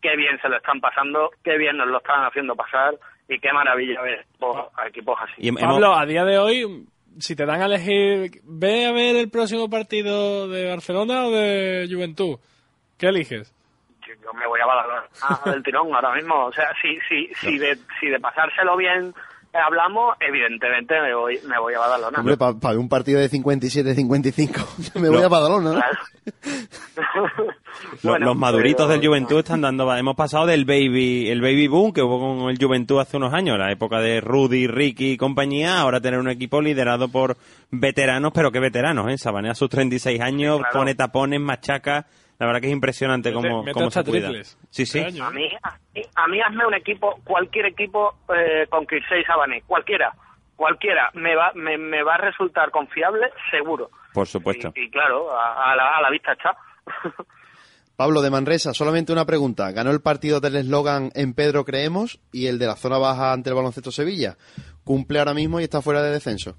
[0.01, 2.95] qué bien se lo están pasando, qué bien nos lo están haciendo pasar
[3.29, 5.35] y qué maravilla ver equipos- a equipos así.
[5.47, 6.87] Y Pablo, hemos- a día de hoy,
[7.19, 11.89] si te dan a elegir, ve a ver el próximo partido de Barcelona o de
[11.91, 12.39] Juventud.
[12.99, 13.55] ¿Qué eliges?
[14.11, 16.47] yo, yo me voy a Badalona ah, del tirón ahora mismo.
[16.47, 19.15] O sea, si, si, si, de, si de pasárselo bien
[19.53, 22.19] hablamos, evidentemente me voy, me voy a Badalona.
[22.21, 25.81] Hombre, para un partido de 57-55 me voy a Badalona, ¿no?
[25.81, 25.99] Claro.
[28.03, 29.93] Lo- Bueno, los maduritos pero- del Juventud están dando.
[29.95, 33.59] Hemos pasado del baby, el baby boom que hubo con el Juventud hace unos años,
[33.59, 35.81] la época de Rudy, Ricky y compañía.
[35.81, 37.37] Ahora tener un equipo liderado por
[37.71, 39.19] veteranos, pero qué veteranos, ¿eh?
[39.19, 40.79] Sabanea a sus 36 años, Claro.
[40.79, 42.07] pone tapones, machaca.
[42.41, 44.31] La verdad que es impresionante cómo, mete cómo se cuida.
[44.71, 44.99] Sí, sí.
[44.99, 49.23] Este A mí, a mí- a mí hazme un equipo, cualquier equipo eh, con Kirsey
[49.25, 50.13] Sabané, cualquiera,
[50.57, 53.91] cualquiera, me va, me, me va a resultar confiable, seguro.
[54.15, 54.73] Por supuesto.
[54.75, 56.57] Y, y claro, a, a la, a la vista está.
[57.97, 59.71] Pablo de Manresa, solamente una pregunta.
[59.73, 63.51] Ganó el partido del eslogan En Pedro creemos y el de la zona baja ante
[63.51, 64.39] el baloncesto Sevilla.
[64.85, 66.57] Cumple ahora mismo y está fuera de descenso.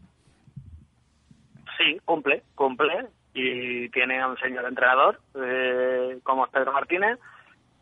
[1.79, 3.07] Sí, cumple, cumple.
[3.33, 7.17] Y tiene a un señor entrenador, eh, como es Pedro Martínez.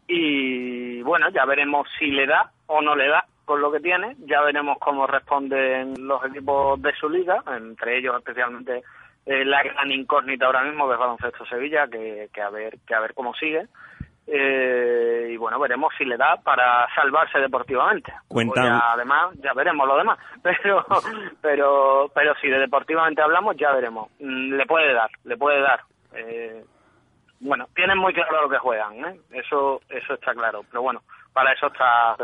[0.08, 4.16] Y bueno, ya veremos si le da o no le da con lo que tiene.
[4.26, 8.84] Ya veremos cómo responden los equipos de su liga, entre ellos especialmente
[9.26, 12.96] eh, la gran incógnita ahora mismo que es Baloncesto Sevilla, que, que a ver que
[12.96, 13.68] a ver cómo sigue.
[14.32, 18.14] Eh, y bueno, veremos si le da para salvarse deportivamente.
[18.28, 20.20] Cuenta- ya, además, ya veremos lo demás.
[20.44, 20.86] Pero,
[21.42, 24.10] pero, pero si de deportivamente hablamos, ya veremos.
[24.20, 25.82] Mm, Le puede dar, le puede dar.
[26.14, 26.64] Eh,
[27.42, 29.20] bueno, tienen muy claro lo que juegan, ¿eh?
[29.32, 30.62] Eso, eso está claro.
[30.70, 31.02] Pero bueno,
[31.34, 32.16] para eso está.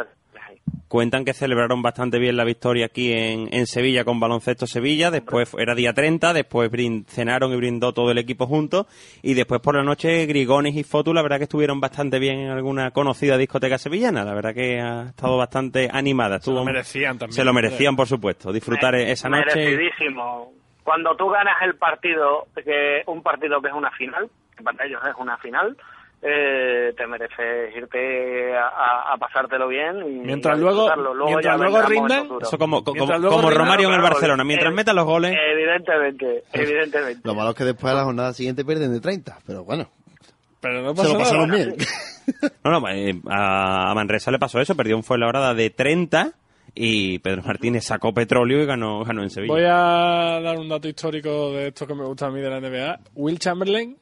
[0.96, 5.12] Cuentan que celebraron bastante bien la victoria aquí en, en Sevilla con Baloncesto Sevilla.
[5.12, 8.86] Después era día 30, después brin- cenaron y brindó todo el equipo juntos.
[9.22, 12.50] Y después por la noche Grigones y Fotu, la verdad que estuvieron bastante bien en
[12.50, 14.24] alguna conocida discoteca sevillana.
[14.24, 16.40] La verdad que ha estado bastante animada.
[16.40, 17.36] Se lo Estuvo- merecían también.
[17.36, 18.54] Se lo merecían, por supuesto.
[18.54, 19.54] Disfrutar esa noche.
[19.54, 20.54] Merecidísimo.
[20.86, 25.02] Cuando tú ganas el partido, que un partido que es una final, que para ellos
[25.06, 25.76] es una final,
[26.22, 30.94] eh, te mereces irte a, pasártelo bien y Mientras y luego-.
[30.96, 32.30] Luego mientras ya luego rindan.
[32.42, 34.44] Eso como, como, como Romario en el Barcelona.
[34.44, 35.36] eh, Mientras meta los goles.
[35.52, 37.22] Evidentemente, evidentemente.
[37.24, 39.90] Lo malo es que después a la jornada siguiente pierden de 30, pero bueno,
[40.62, 41.64] Pero no se lo pasaron nada.
[41.64, 41.76] bien.
[42.64, 44.76] No, no, eh, a, Manresa le pasó eso.
[44.76, 46.32] Perdió un Fuenlabrada de 30
[46.74, 49.54] y Pedro Martínez sacó petróleo y ganó, ganó en Sevilla.
[49.54, 52.60] Voy a dar un dato histórico de esto que me gusta a mí de la
[52.60, 53.00] NBA.
[53.14, 53.98] Will Chamberlain, eh,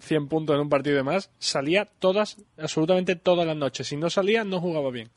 [0.00, 3.86] 100 puntos en un partido de más, salía todas, absolutamente todas las noches.
[3.88, 5.10] Si no salía, no jugaba bien.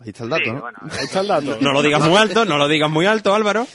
[0.00, 0.60] Ahí está el dato, Sí, ¿no?
[0.60, 1.56] bueno, Ahí está el dato.
[1.60, 3.66] No lo digas muy alto, no lo digas muy alto, Álvaro.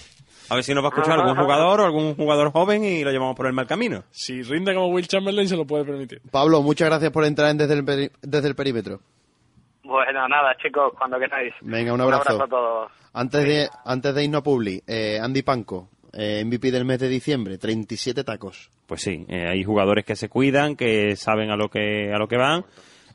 [0.50, 3.12] A ver si nos va a escuchar algún jugador o algún jugador joven y lo
[3.12, 4.04] llevamos por el mal camino.
[4.12, 6.22] Si rinde como Will Chamberlain, se lo puede permitir.
[6.32, 9.00] Pablo, muchas gracias por entrar en desde el, peri- desde el perímetro.
[9.84, 11.54] Bueno, nada, chicos, cuando queráis.
[11.62, 12.44] Venga, un abrazo.
[12.44, 12.92] a todos.
[13.14, 17.10] Antes de, antes de irnos a Publi, eh, Andy Panco, eh, MVP del mes de
[17.10, 18.70] diciembre, 37 tacos.
[18.90, 22.28] Pues sí, eh, hay jugadores que se cuidan, que saben a lo que a lo
[22.28, 22.66] que van.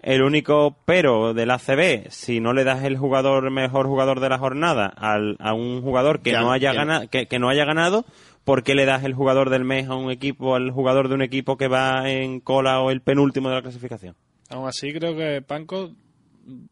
[0.02, 4.38] El único pero del ACB, si no le das el jugador mejor jugador de la
[4.38, 8.04] jornada al, a un jugador que Ya, no haya ganado, que, que no haya ganado,
[8.44, 11.22] ¿por qué le das el jugador del mes a un equipo, al jugador de un
[11.22, 14.14] equipo que va en cola o el penúltimo de la clasificación?
[14.50, 15.90] Aún así, creo que Panko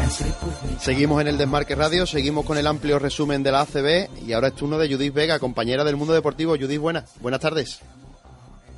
[0.07, 0.81] Uh-huh, uh-huh.
[0.81, 4.49] Seguimos en el Desmarque Radio, seguimos con el amplio resumen de la ACB y ahora
[4.49, 6.57] es turno de Judith Vega, compañera del mundo deportivo.
[6.59, 7.05] Judith, buenas.
[7.21, 7.81] Buenas tardes.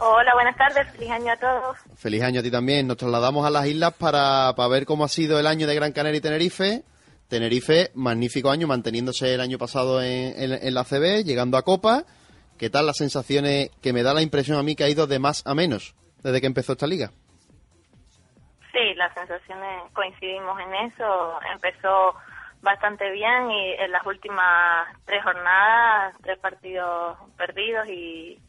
[0.01, 1.77] Hola, buenas tardes, feliz año a todos.
[1.97, 2.87] Feliz año a ti también.
[2.87, 5.93] Nos trasladamos a las islas para, para ver cómo ha sido el año de Gran
[5.93, 6.83] Canaria y Tenerife.
[7.29, 12.05] Tenerife, magnífico año, manteniéndose el año pasado en, en- en la CB, llegando a Copa.
[12.59, 15.19] ¿Qué tal las sensaciones que me da la impresión a mí que ha ido de
[15.19, 17.11] más a menos desde que empezó esta liga?
[18.73, 21.39] Sí, las sensaciones coincidimos en eso.
[21.53, 22.15] Empezó
[22.63, 28.41] bastante bien y en las últimas tres jornadas, tres partidos perdidos y,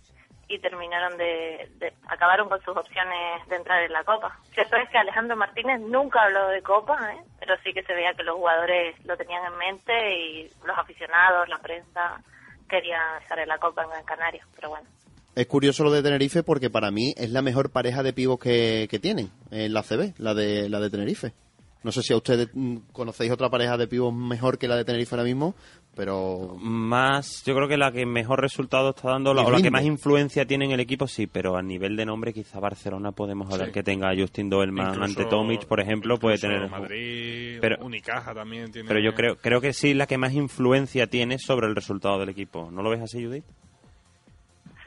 [0.49, 1.69] y terminaron de,
[2.07, 4.37] acabaron con sus opciones de entrar en la Copa.
[4.53, 7.21] Cierto es que Alejandro Martínez nunca habló de Copa, ¿eh?
[7.39, 11.47] pero sí que se veía que los jugadores lo tenían en mente y los aficionados,
[11.47, 12.21] la prensa
[12.67, 14.87] querían estar en la Copa en Gran Canaria, pero bueno.
[15.35, 18.87] Es curioso lo de Tenerife porque para mí es la mejor pareja de pivos que,
[18.89, 21.33] que tienen en la CB, la de, la de Tenerife.
[21.81, 24.83] No sé si a ustedes mm, conocéis otra pareja de pibos mejor que la de
[24.83, 25.55] Tenerife ahora mismo,
[25.95, 26.57] pero...
[26.59, 29.83] Más, yo creo que la que mejor resultado está dando, la, o la que más
[29.85, 33.67] influencia tiene en el equipo, sí, pero a nivel de nombre quizá Barcelona podemos hablar
[33.67, 33.73] Sí.
[33.73, 36.69] que tenga a Justin Doelman Incluso- ante Tomic, por ejemplo, puede tener...
[36.69, 38.87] Madrid, pero, Unicaja también tiene.
[38.87, 42.29] pero yo creo, creo que sí la que más influencia tiene sobre el resultado del
[42.29, 42.69] equipo.
[42.71, 43.45] ¿No lo ves así, Judith?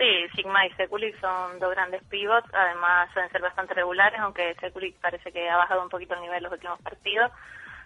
[0.03, 4.97] Sí, Sigma y Sekulic son dos grandes pivots, además suelen ser bastante regulares, aunque Sekulic
[4.97, 7.31] parece que ha bajado un poquito el nivel en los últimos partidos.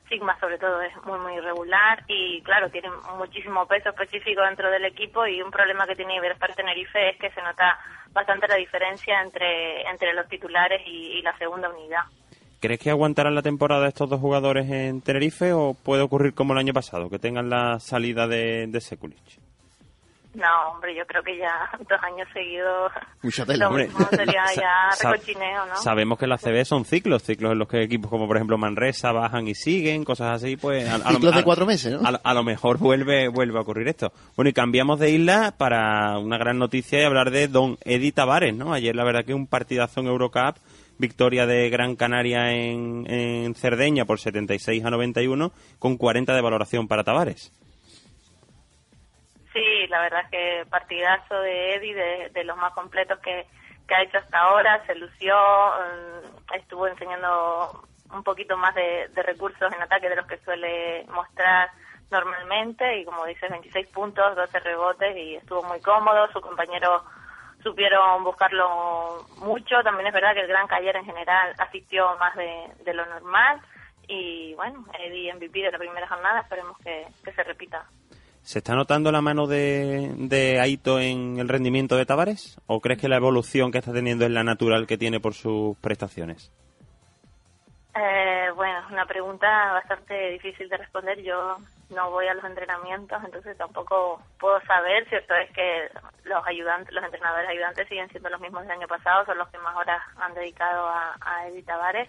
[0.09, 4.87] Sigma sobre todo es muy muy irregular y claro, tiene muchísimo peso específico dentro del
[4.87, 7.79] equipo y un problema que tiene Iberostar Tenerife es que se nota
[8.13, 12.05] bastante la diferencia entre, entre los titulares y, y la segunda unidad.
[12.61, 16.61] ¿Crees que aguantarán la temporada estos dos jugadores en Tenerife o puede ocurrir como el
[16.61, 19.46] año pasado, que tengan la salida de, de Sekulic?
[20.37, 23.87] No, hombre, yo creo que ya dos años seguidos Mucha lo hombre.
[23.87, 25.77] mismo sería ya Sa- recochineo, ¿no?
[25.77, 29.13] Sabemos que la CB son ciclos, ciclos en los que equipos como por ejemplo Manresa
[29.13, 30.87] bajan y siguen, cosas así, pues...
[30.89, 32.07] A, a lo- Ciclos de a- cuatro meses, ¿no?
[32.07, 34.13] A, lo- a lo mejor vuelve vuelve a ocurrir esto.
[34.37, 38.55] Bueno, y cambiamos de isla para una gran noticia y hablar de Don Eddie Tavares,
[38.55, 38.75] ¿no?
[38.75, 40.57] Ayer la verdad que un partidazo en Eurocup,
[40.99, 46.89] victoria de Gran Canaria en, en Cerdeña por 76 a 91, con 40 de valoración
[46.89, 47.53] para Tavares.
[49.97, 53.47] La verdad es que partidazo de Eddie, de, los más completos que,
[53.89, 57.83] que ha hecho hasta ahora, se lució, mm, estuvo enseñando
[58.13, 61.71] un poquito más de, recursos en ataque de los que suele mostrar
[62.11, 67.03] normalmente y como dices, 26 puntos, 12 rebotes y estuvo muy cómodo, su compañero
[67.63, 72.93] supieron buscarlo mucho, también es verdad que el Gran Cayer en general asistió más de,
[72.93, 73.63] lo normal.
[74.09, 77.87] Y bueno, Eddie MVP de la primera jornada, esperemos que se repita.
[78.47, 82.57] ¿Se está notando la mano de, de Aito en el rendimiento de Tavares?
[82.69, 85.77] ¿O crees que la evolución que está teniendo es la natural que tiene por sus
[85.79, 86.53] prestaciones?
[87.97, 91.21] Eh, bueno, es una pregunta bastante difícil de responder.
[91.25, 91.57] Yo
[91.91, 95.09] no voy a los entrenamientos, entonces tampoco puedo saber.
[95.09, 95.91] Cierto es que
[96.23, 99.59] los ayudantes, los entrenadores ayudantes siguen siendo los mismos del año pasado, son los que
[99.59, 102.09] más horas han dedicado a, a Eddie Tavares,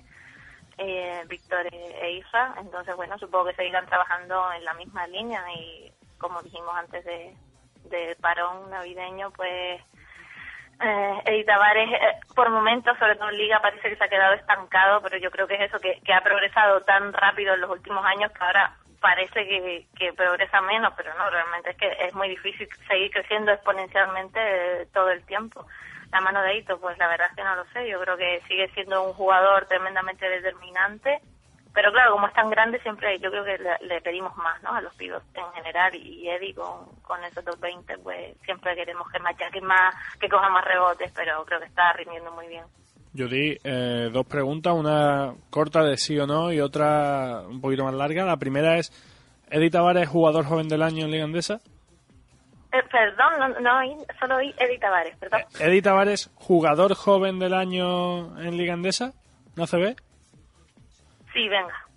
[0.77, 2.53] eh, Víctor e e Isra.
[2.59, 7.35] Entonces, bueno, supongo que seguirán trabajando en la misma línea y, como dijimos antes de,
[8.19, 9.81] parón navideño, pues
[10.79, 14.33] eh, Eddie Tavares, eh, por momentos, sobre todo en Liga, parece que se ha quedado
[14.33, 18.05] estancado, pero yo creo que es eso, que, ha progresado tan rápido en los últimos
[18.05, 22.29] años que ahora parece que, que progresa menos, pero no, realmente es que es muy
[22.29, 25.65] difícil seguir creciendo exponencialmente eh, todo el tiempo.
[26.11, 28.41] La mano de Ito, pues la verdad es que no lo sé, yo creo que
[28.47, 31.21] sigue siendo un jugador tremendamente determinante,
[31.77, 34.73] pero claro, como es tan grande, siempre yo creo que le, le pedimos más, ¿no?
[34.73, 39.07] A los pibos en general y Eddie con, con esos top 20, pues siempre queremos
[39.11, 39.19] que
[39.61, 42.63] más, que coja más rebotes, pero creo que está rindiendo muy bien.
[43.15, 47.93] Judy, eh, dos preguntas, una corta de sí o no y otra un poquito más
[47.93, 48.25] larga.
[48.25, 48.91] La primera es,
[49.51, 51.59] ¿Eddie Tavares jugador joven del año en Liga Andesa?
[52.73, 55.41] Eh, perdón, no, no solo oí Eddie Tavares, perdón.
[55.59, 59.13] ¿Eddie Tavares jugador joven del año en Liga Andesa?
[59.55, 59.95] ¿No se ve?
[61.37, 61.87] Sí, venga.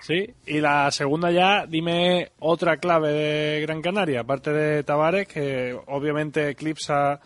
[0.00, 0.34] Sí.
[0.46, 6.48] Y la segunda ya, dime otra clave de Gran Canaria, aparte de Tavares, que obviamente
[6.48, 7.20] eclipsa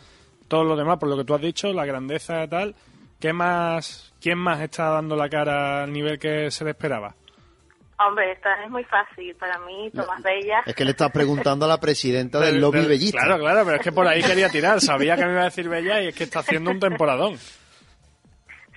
[0.48, 2.74] todo lo demás, por lo que tú has dicho, la grandeza y tal.
[3.20, 7.14] ¿Qué más, ¿Quién más está dando la cara al nivel que se le esperaba?
[8.00, 10.62] Hombre, esta es muy fácil para mí, Tomás Bella.
[10.66, 13.20] Es que le estás preguntando a la presidenta del lobby bellista.
[13.20, 14.80] Claro, claro, pero es que por ahí quería tirar.
[14.80, 17.38] Sabía que me iba a decir Bella y es que está haciendo un temporadón.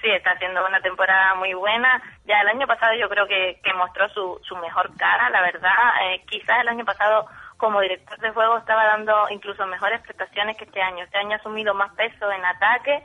[0.01, 2.01] Sí, está haciendo una temporada muy buena.
[2.25, 5.75] Ya el año pasado yo creo que, que mostró su, su mejor cara, la verdad.
[6.03, 10.65] Eh, quizás el año pasado como director de juego estaba dando incluso mejores prestaciones que
[10.65, 11.03] este año.
[11.03, 13.03] Este año ha asumido más peso en ataque.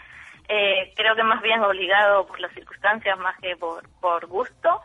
[0.49, 4.81] Eh, creo que más bien obligado por las circunstancias más que por, por gusto.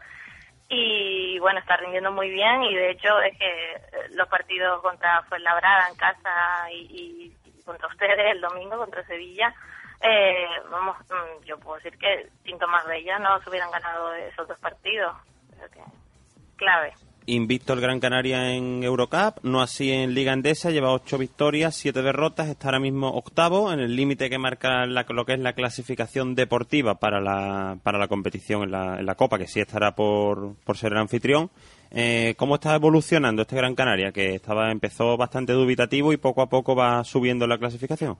[0.67, 3.81] Y bueno, está rindiendo muy bien y de hecho es que eh,
[4.15, 9.53] los partidos contra Fuenlabrada en casa y, y contra ustedes el domingo contra Sevilla,
[10.03, 14.47] eh, vamos, mm, yo puedo decir que sin Tomás Bella no se hubieran ganado esos
[14.47, 15.13] dos partidos.
[16.55, 16.93] Clave.
[17.27, 22.01] Invicto el Gran Canaria en Eurocup, no así en Liga Endesa, lleva ocho victorias, siete
[22.01, 25.53] derrotas, está ahora mismo octavo en el límite que marca la- lo que es la
[25.53, 29.93] clasificación deportiva para la, para la competición en la, en la Copa, que sí estará
[29.95, 31.51] por, por ser el anfitrión.
[31.91, 34.11] Eh, ¿Cómo está evolucionando este Gran Canaria?
[34.11, 38.17] Que estaba empezó bastante dubitativo y poco a poco va subiendo la clasificación.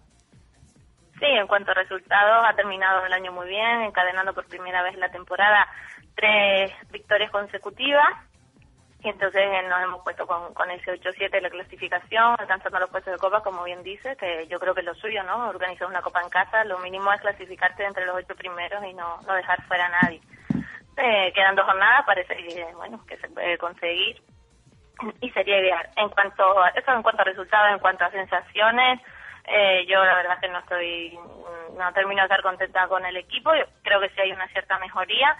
[1.21, 4.97] Sí, en cuanto a resultados, ha terminado el año muy bien, encadenando por primera vez
[4.97, 5.67] la temporada
[6.15, 8.09] tres victorias consecutivas.
[9.03, 12.89] Y entonces eh, nos hemos puesto con, con ese 8-7 de la clasificación, alcanzando los
[12.89, 15.49] puestos de copa, como bien dice, que yo creo que es lo suyo, ¿no?
[15.49, 19.21] Organizar una copa en casa, lo mínimo es clasificarte entre los ocho primeros y no,
[19.21, 20.21] no dejar fuera a nadie.
[20.97, 24.19] Eh, quedan dos jornadas, parece que, bueno, que se puede conseguir
[25.21, 25.87] y sería ideal.
[25.97, 29.01] En cuanto a, eso en cuanto a resultados, en cuanto a sensaciones,
[29.51, 31.19] eh, yo la verdad que no estoy,
[31.77, 33.53] no termino de estar contenta con el equipo.
[33.53, 35.35] Yo creo que sí hay una cierta mejoría,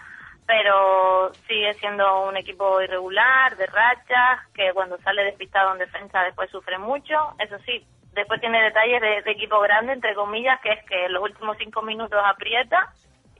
[0.46, 6.50] pero sigue siendo un equipo irregular, de rachas, que cuando sale despistado en defensa después
[6.50, 7.14] sufre mucho.
[7.38, 11.56] Eso sí, después tiene detalles de, equipo grande, entre comillas, que es que los últimos
[11.58, 12.92] cinco minutos aprieta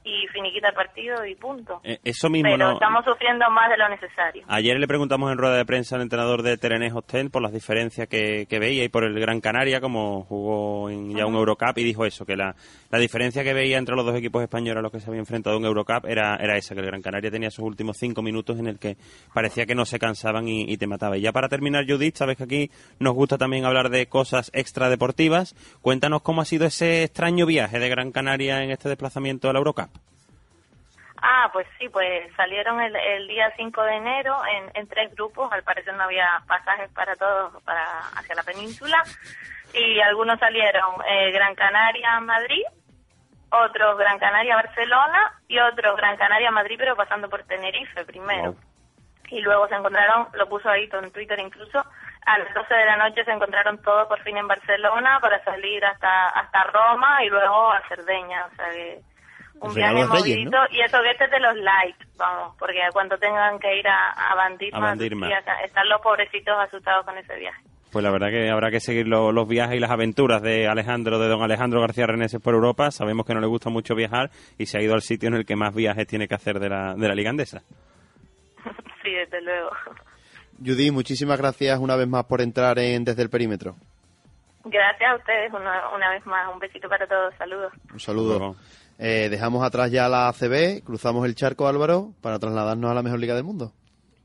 [0.03, 1.81] y finiquita el partido y punto.
[1.83, 2.73] Eh, eso mismo Pero no...
[2.73, 4.43] estamos sufriendo más de lo necesario.
[4.47, 8.07] Ayer le preguntamos en rueda de prensa al entrenador de Terenés Ostend por las diferencias
[8.07, 11.83] que, que veía y por el Gran Canaria, como jugó en ya un Eurocup, y
[11.83, 12.55] dijo eso, que la,
[12.91, 15.57] la diferencia que veía entre los dos equipos españoles a los que se había enfrentado
[15.57, 18.67] en Eurocup era, era esa, que el Gran Canaria tenía esos últimos cinco minutos en
[18.67, 18.97] el que
[19.33, 21.17] parecía que no se cansaban y, y te mataba.
[21.17, 25.55] Y ya para terminar, Judith, sabes que aquí nos gusta también hablar de cosas extradeportivas.
[25.81, 29.59] Cuéntanos cómo ha sido ese extraño viaje de Gran Canaria en este desplazamiento a la
[29.59, 29.92] Eurocup.
[31.25, 35.49] Ah, pues sí, pues salieron el, el día 5 de enero en, en tres grupos.
[35.53, 39.01] Al parecer no había pasajes para todos para hacia la península.
[39.73, 42.63] Y algunos salieron eh, Gran Canaria Madrid,
[43.51, 48.55] otros Gran Canaria Barcelona y otros Gran Canaria Madrid, pero pasando por Tenerife primero.
[49.29, 51.79] Y luego se encontraron, lo puso ahí en Twitter incluso,
[52.25, 55.85] a las 12 de la noche se encontraron todos por fin en Barcelona para salir
[55.85, 58.45] hasta hasta Roma y luego a Cerdeña.
[58.51, 59.12] O sea que
[59.59, 60.59] un Regalo viaje ¿no?
[60.71, 64.11] y eso que este es de los light, vamos, porque cuando tengan que ir a,
[64.11, 65.27] a Bandirma, A Bandirma.
[65.27, 67.61] sí, acá- están los pobrecitos asustados con ese viaje.
[67.91, 71.19] Pues la verdad que habrá que seguir lo- los viajes y las aventuras de Alejandro,
[71.19, 72.89] de don Alejandro García Reneses por Europa.
[72.91, 75.45] Sabemos que no le gusta mucho viajar y se ha ido al sitio en el
[75.45, 77.61] que más viajes tiene que hacer de la, de la Liga Andesa.
[79.03, 79.69] sí, desde luego.
[80.65, 83.75] Judy, muchísimas gracias una vez más por entrar en Desde el Perímetro.
[84.65, 86.51] Gracias a ustedes una, una vez más.
[86.53, 87.33] Un besito para todos.
[87.37, 87.73] Saludos.
[87.91, 88.55] Un saludo.
[88.99, 93.19] Eh, dejamos atrás ya la ACB, cruzamos el charco, Álvaro, para trasladarnos a la mejor
[93.19, 93.73] liga del mundo.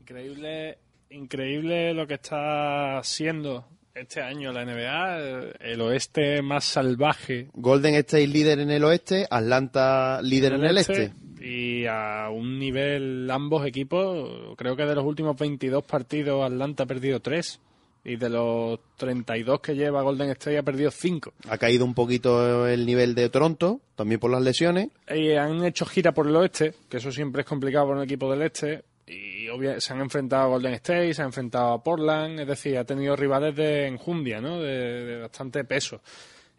[0.01, 0.77] Increíble,
[1.09, 7.95] increíble lo que está siendo este año la NBA, el, el oeste más salvaje Golden
[7.95, 11.11] State líder en el oeste, Atlanta líder en el este.
[11.41, 16.85] Y a un nivel, ambos equipos, creo que de los últimos 22 partidos Atlanta ha
[16.85, 17.59] perdido 3.
[18.03, 21.33] Y de los 32 que lleva Golden State ha perdido 5.
[21.49, 24.89] Ha caído un poquito el nivel de Toronto, también por las lesiones.
[25.13, 28.31] Y han hecho gira por el oeste, que eso siempre es complicado para un equipo
[28.31, 28.83] del este.
[29.05, 29.47] Y
[29.79, 33.15] se han enfrentado a Golden State, se han enfrentado a Portland, es decir, ha tenido
[33.15, 34.59] rivales de enjundia, ¿no?
[34.59, 36.01] De, de bastante peso.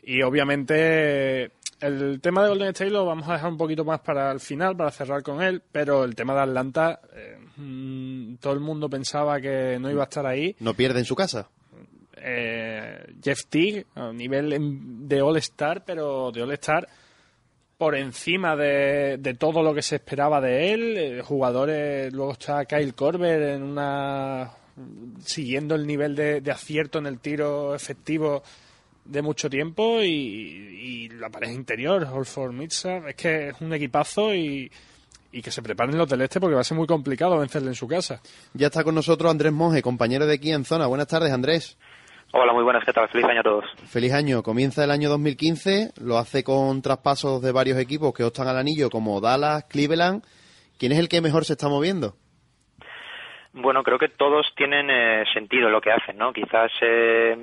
[0.03, 4.31] Y obviamente el tema de Golden State lo vamos a dejar un poquito más para
[4.33, 8.61] el final, para cerrar con él, pero el tema de Atlanta, eh, mm, todo el
[8.61, 10.55] mundo pensaba que no iba a estar ahí.
[10.61, 11.49] No pierde en su casa.
[12.17, 16.87] Eh, Jeff Teague, a nivel de All-Star, pero de All-Star
[17.79, 20.99] por encima de, de todo lo que se esperaba de él.
[20.99, 24.51] Eh, jugadores, luego está Kyle Korver en una
[25.25, 28.43] siguiendo el nivel de, de acierto en el tiro efectivo
[29.11, 34.35] de mucho tiempo y, y la pareja interior, Holford Mitchell, es que es un equipazo
[34.35, 34.71] y,
[35.33, 37.75] y que se preparen los del este porque va a ser muy complicado vencerle en
[37.75, 38.21] su casa.
[38.55, 40.87] Ya está con nosotros Andrés Monge, compañero de aquí en Zona.
[40.87, 41.79] Buenas tardes, Andrés.
[42.33, 43.09] Hola, muy buenas, ¿qué tal?
[43.09, 43.65] Feliz año a todos.
[43.87, 44.43] Feliz año.
[44.45, 48.89] Comienza el año 2015, lo hace con traspasos de varios equipos que optan al anillo
[48.89, 50.23] como Dallas, Cleveland.
[50.79, 52.15] ¿Quién es el que mejor se está moviendo?
[53.53, 56.33] Bueno, creo que todos tienen eh, sentido lo que hacen, ¿no?
[56.33, 57.37] Quizás eh,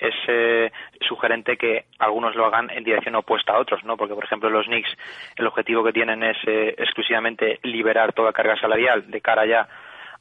[0.00, 3.96] es eh, sugerente que algunos lo hagan en dirección opuesta a otros, ¿no?
[3.96, 4.90] Porque, por ejemplo, los Knicks,
[5.36, 9.68] el objetivo que tienen es eh, exclusivamente liberar toda carga salarial de cara ya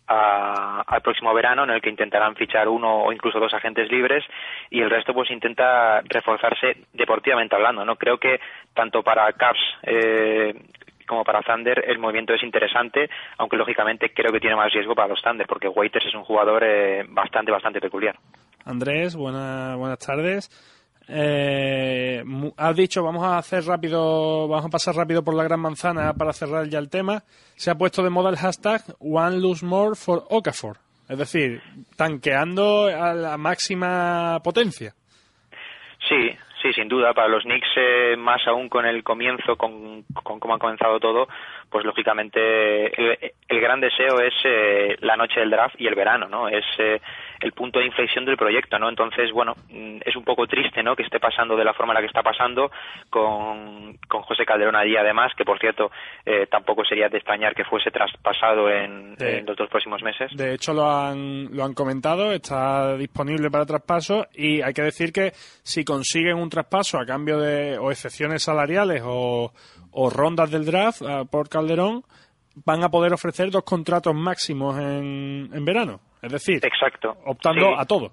[0.07, 4.23] a- al próximo verano en el que intentarán fichar uno o incluso dos agentes libres
[4.71, 8.39] y el resto pues intenta reforzarse deportivamente hablando no creo que
[8.73, 10.55] tanto para Cavs eh,
[11.09, 15.09] como para Thunder el movimiento es interesante aunque lógicamente creo que tiene más riesgo para
[15.09, 18.15] los Thunder porque Waiters es un jugador eh, bastante bastante peculiar
[18.65, 20.49] Andrés, buena- buenas tardes.
[21.11, 22.23] Eh,
[22.57, 26.33] has dicho, vamos a hacer rápido, vamos a pasar rápido por la gran manzana para
[26.33, 27.23] cerrar ya el tema.
[27.55, 30.77] Se ha puesto de moda el hashtag One Lose More for Okafor.
[31.07, 31.61] Es decir,
[31.97, 34.93] tanqueando a la máxima potencia.
[36.07, 36.29] Sí,
[36.61, 37.13] sí, sin duda.
[37.13, 41.27] Para los Knicks, eh, más aún con el comienzo, con, con cómo ha comenzado todo,
[41.69, 42.39] pues lógicamente
[42.99, 46.47] el, el gran deseo es eh, la noche del draft y el verano, ¿no?
[46.47, 47.01] Es eh,
[47.39, 48.89] el punto de inflexión del proyecto, ¿no?
[48.89, 50.95] Entonces, bueno, mm, es un poco triste, ¿no?
[50.95, 52.69] Que esté pasando de la forma en la que está pasando
[53.09, 55.91] con, con José Calderón allí, además, que por cierto,
[56.25, 60.31] eh, tampoco sería de extrañar que fuese traspasado en, De- en los dos próximos meses.
[60.35, 65.11] De hecho, lo han, lo han comentado, está disponible para traspaso y hay que decir
[65.11, 65.31] que
[65.63, 69.51] si consiguen un traspaso a cambio de o excepciones salariales o,
[69.91, 72.03] o rondas del draft ah, por Calderón,
[72.65, 76.01] van a poder ofrecer dos contratos máximos en, en verano.
[76.21, 77.17] Es decir, Exacto.
[77.25, 77.75] optando Sí.
[77.77, 78.11] a todo.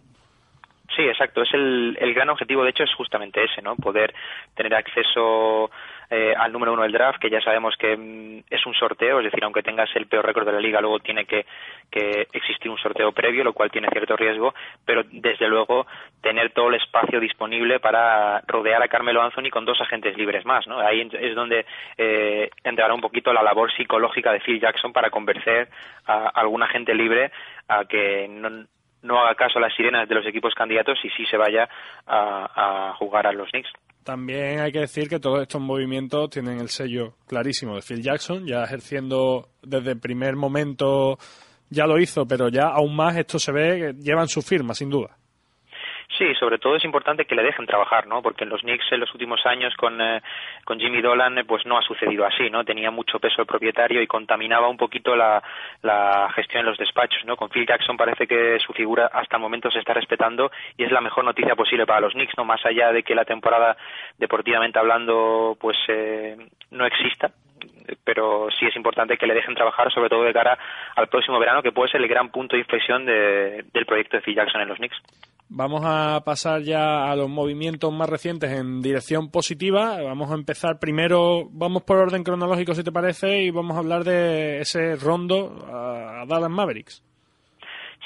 [0.95, 1.43] Sí, exacto.
[1.43, 3.77] Es el, el gran objetivo, de hecho, es justamente ese, ¿no?
[3.77, 4.15] Poder
[4.55, 5.71] tener acceso
[6.11, 9.25] eh, al número uno del draft, que ya sabemos que mm, es un sorteo, es
[9.25, 11.47] decir, aunque tengas el peor récord de la liga, luego tiene que,
[11.91, 14.55] que existir un sorteo previo, lo cual tiene cierto riesgo,
[14.85, 15.87] pero desde luego
[16.21, 20.67] tener todo el espacio disponible para rodear a Carmelo Anthony con dos agentes libres más,
[20.67, 20.79] ¿no?
[20.79, 25.69] Ahí es donde eh, entrará un poquito la labor psicológica de Phil Jackson para convencer
[26.07, 27.31] a algún agente libre
[27.69, 28.67] a que no,
[29.03, 31.69] no haga caso a las sirenas de los equipos candidatos y sí se vaya
[32.07, 33.73] a, a jugar a los Knicks.
[34.07, 38.47] También hay que decir que todos estos movimientos tienen el sello clarísimo de Phil Jackson,
[38.47, 41.19] ya ejerciendo desde el primer momento,
[41.71, 44.91] ya lo hizo, pero ya aún más esto se ve que llevan su firma, sin
[44.91, 45.19] duda.
[46.17, 48.23] Sí, sobre todo es importante que le dejen trabajar, ¿no?
[48.23, 50.23] Porque en los Knicks en los últimos años con, eh,
[50.65, 52.65] con Jimmy Dolan, pues no ha sucedido así, ¿no?
[52.65, 55.43] Tenía mucho peso el propietario y contaminaba un poquito la,
[55.83, 57.37] la gestión en los despachos, ¿no?
[57.37, 60.93] Con Phil Jackson parece que su figura hasta el momento se está respetando y es
[60.93, 62.45] la mejor noticia posible para los Knicks, ¿no?
[62.45, 63.77] Más allá de que la temporada,
[64.17, 66.37] deportivamente hablando, pues eh,
[66.71, 67.31] no exista,
[68.05, 70.59] pero sí es importante que le dejen trabajar, sobre todo de cara
[70.95, 74.23] al próximo verano, que puede ser el gran punto de inflexión de- del proyecto de
[74.23, 74.97] Phil Jackson en los Knicks.
[75.49, 80.03] Vamos a pasar ya a los movimientos más recientes en dirección positiva.
[80.03, 84.03] Vamos a empezar primero, vamos por orden cronológico si te parece, y vamos a hablar
[84.03, 87.03] de ese rondo a Dallas Mavericks.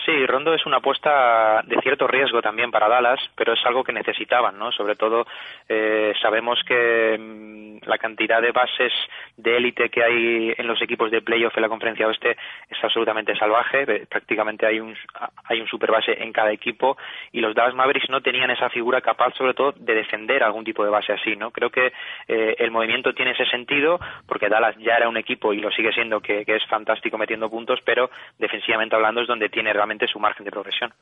[0.04, 3.92] Sí, Rondo es una apuesta de cierto riesgo también para Dallas, pero es algo que
[3.92, 4.72] necesitaban, ¿no?
[4.72, 5.26] Sobre todo
[5.68, 8.92] eh, sabemos que mm, la cantidad de bases
[9.36, 12.36] de élite que hay en los equipos de playoff en la Conferencia Oeste
[12.68, 13.82] es absolutamente salvaje.
[13.82, 14.96] Eh, Prácticamente hay un
[15.44, 16.96] hay un superbase en cada equipo
[17.32, 20.82] y los Dallas Mavericks no tenían esa figura capaz, sobre todo, de defender algún tipo
[20.84, 21.50] de base así, ¿no?
[21.50, 21.92] Creo que
[22.28, 25.92] eh, el movimiento tiene ese sentido porque Dallas ya era un equipo y lo sigue
[25.92, 30.18] siendo que, que es fantástico metiendo puntos, pero defensivamente hablando es donde tiene realmente su
[30.18, 30.92] margen de progresión.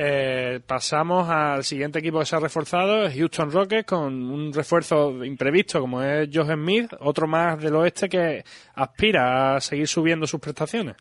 [0.00, 5.80] Eh, pasamos al siguiente equipo que se ha reforzado, Houston Rockets, con un refuerzo imprevisto
[5.80, 8.44] como es Josh Smith, otro más del oeste que
[8.76, 10.94] aspira a seguir subiendo sus prestaciones.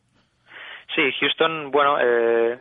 [0.96, 2.60] Sí, Houston, bueno, eh,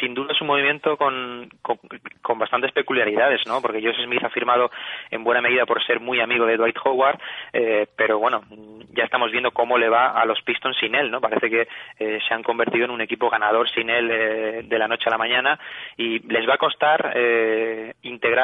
[0.00, 1.78] sin duda es un movimiento con, con,
[2.22, 3.60] con bastantes peculiaridades, ¿no?
[3.60, 4.70] Porque Josh Smith ha firmado
[5.10, 7.18] en buena medida por ser muy amigo de Dwight Howard,
[7.52, 8.42] eh, pero bueno,
[8.92, 11.20] ya estamos viendo cómo le va a los Pistons sin él, ¿no?
[11.20, 14.88] Parece que eh, se han convertido en un equipo ganador sin él eh, de la
[14.88, 15.58] noche a la mañana
[15.96, 17.94] y les va a costar eh,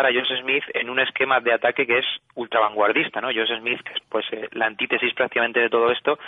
[0.05, 3.29] a Josh Smith en un esquema de ataque que es ultra vanguardista, ¿no?
[3.29, 6.19] Josh Smith, que es pues eh, la antítesis prácticamente de todo esto,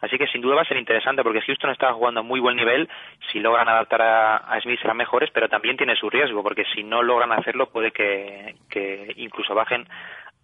[0.00, 2.56] así que sin duda va a ser interesante porque Houston está jugando a muy buen
[2.56, 2.88] nivel,
[3.30, 6.82] si logran adaptar a, a Smith serán mejores, pero también tiene su riesgo porque si
[6.82, 9.86] no logran hacerlo puede que, que incluso bajen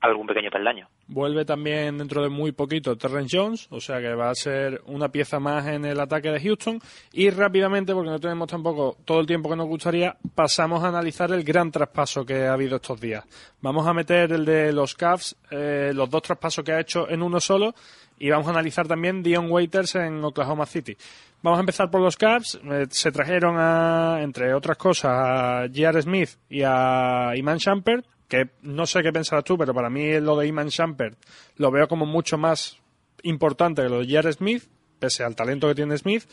[0.09, 0.88] algún pequeño peldaño.
[1.07, 5.09] Vuelve también dentro de muy poquito Terrence Jones, o sea que va a ser una
[5.09, 6.78] pieza más en el ataque de Houston.
[7.12, 11.30] Y rápidamente, porque no tenemos tampoco todo el tiempo que nos gustaría, pasamos a analizar
[11.32, 13.24] el gran traspaso que ha habido estos días.
[13.61, 17.22] Vamos a meter el de los Cavs, eh, los dos traspasos que ha hecho en
[17.22, 17.74] uno solo,
[18.18, 20.96] y vamos a analizar también Dion Waiters en Oklahoma City.
[21.42, 22.59] Vamos a empezar por los Cavs.
[22.64, 26.00] Eh, se trajeron, a, entre otras cosas, a J.R.
[26.00, 30.37] Smith y a Iman Shumpert, que no sé qué pensarás tú, pero para mí lo
[30.37, 31.16] de Iman Shumpert
[31.57, 32.76] lo veo como mucho más
[33.22, 34.32] importante que lo de J.R.
[34.32, 34.64] Smith,
[34.99, 36.24] pese al talento que tiene Smith.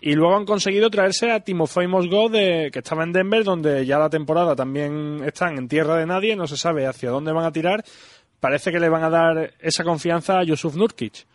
[0.00, 3.98] Y luego han conseguido traerse a Timofey Mosgov, de, que estaba en Denver, donde ya
[3.98, 7.52] la temporada también están en tierra de nadie, no se sabe hacia dónde van a
[7.52, 7.82] tirar.
[8.38, 11.26] Parece que le van a dar esa confianza a Yusuf Nurkic.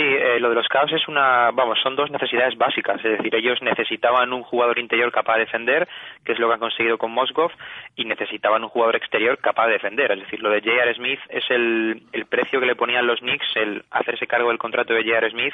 [0.00, 3.34] Sí, eh, lo de los Cavs es una, vamos, son dos necesidades básicas, es decir,
[3.34, 5.86] ellos necesitaban un jugador interior capaz de defender,
[6.24, 7.50] que es lo que han conseguido con Mosgov,
[7.96, 10.94] y necesitaban un jugador exterior capaz de defender, es decir, lo de J.R.
[10.94, 14.94] Smith es el, el precio que le ponían los Knicks, el hacerse cargo del contrato
[14.94, 15.30] de J.R.
[15.32, 15.52] Smith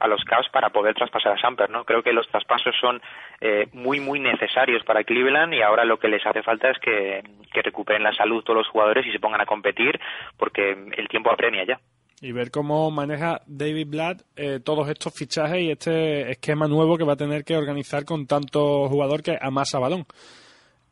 [0.00, 1.84] a los Cavs para poder traspasar a Samper, ¿no?
[1.84, 3.00] Creo que los traspasos son
[3.40, 7.22] eh, muy, muy necesarios para Cleveland y ahora lo que les hace falta es que
[7.62, 9.98] recuperen la salud todos los jugadores y se pongan a competir
[10.36, 11.78] porque el tiempo apremia ya
[12.20, 17.04] y ver cómo maneja David Blatt eh, todos estos fichajes y este esquema nuevo que
[17.04, 20.06] va a tener que organizar con tanto jugador que amasa balón.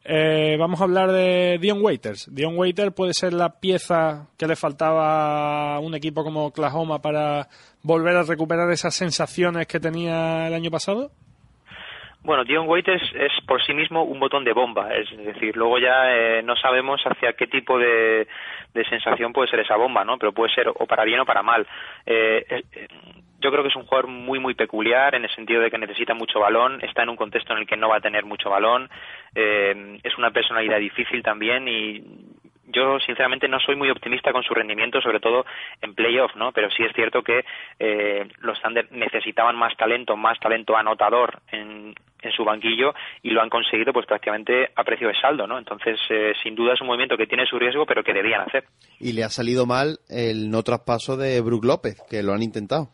[0.06, 2.28] Eh, vamos a hablar de Dion Waiters.
[2.30, 7.48] Dion Waiters puede ser la pieza que le faltaba a un equipo como Oklahoma para
[7.82, 11.10] volver a recuperar esas sensaciones que tenía el año pasado.
[12.24, 16.10] Bueno, Dion Waiters es por sí mismo un botón de bomba, es decir, luego ya
[16.10, 18.26] eh, no sabemos hacia qué tipo de,
[18.72, 20.16] de, sensación puede ser esa bomba, ¿no?
[20.16, 21.66] Pero puede ser o para bien o para mal.
[22.06, 22.88] Eh, eh,
[23.40, 26.14] yo creo que es un jugador muy, muy peculiar en el sentido de que necesita
[26.14, 28.88] mucho balón, está en un contexto en el que no va a tener mucho balón,
[29.34, 32.02] es una personalidad difícil también y
[32.74, 35.46] yo sinceramente no soy muy optimista con su rendimiento, sobre todo
[35.80, 36.52] en playoff, ¿no?
[36.52, 37.44] Pero sí es cierto que
[37.78, 41.94] eh, los Thunder necesitaban más talento, más talento anotador en,
[42.24, 45.58] en su banquillo y lo han conseguido pues prácticamente a precio de saldo, ¿no?
[45.58, 48.64] Entonces, eh, sin duda es un movimiento que tiene su riesgo, pero que debían hacer.
[49.00, 52.88] Y le ha salido mal el no traspaso de Brook López, que lo han intentado.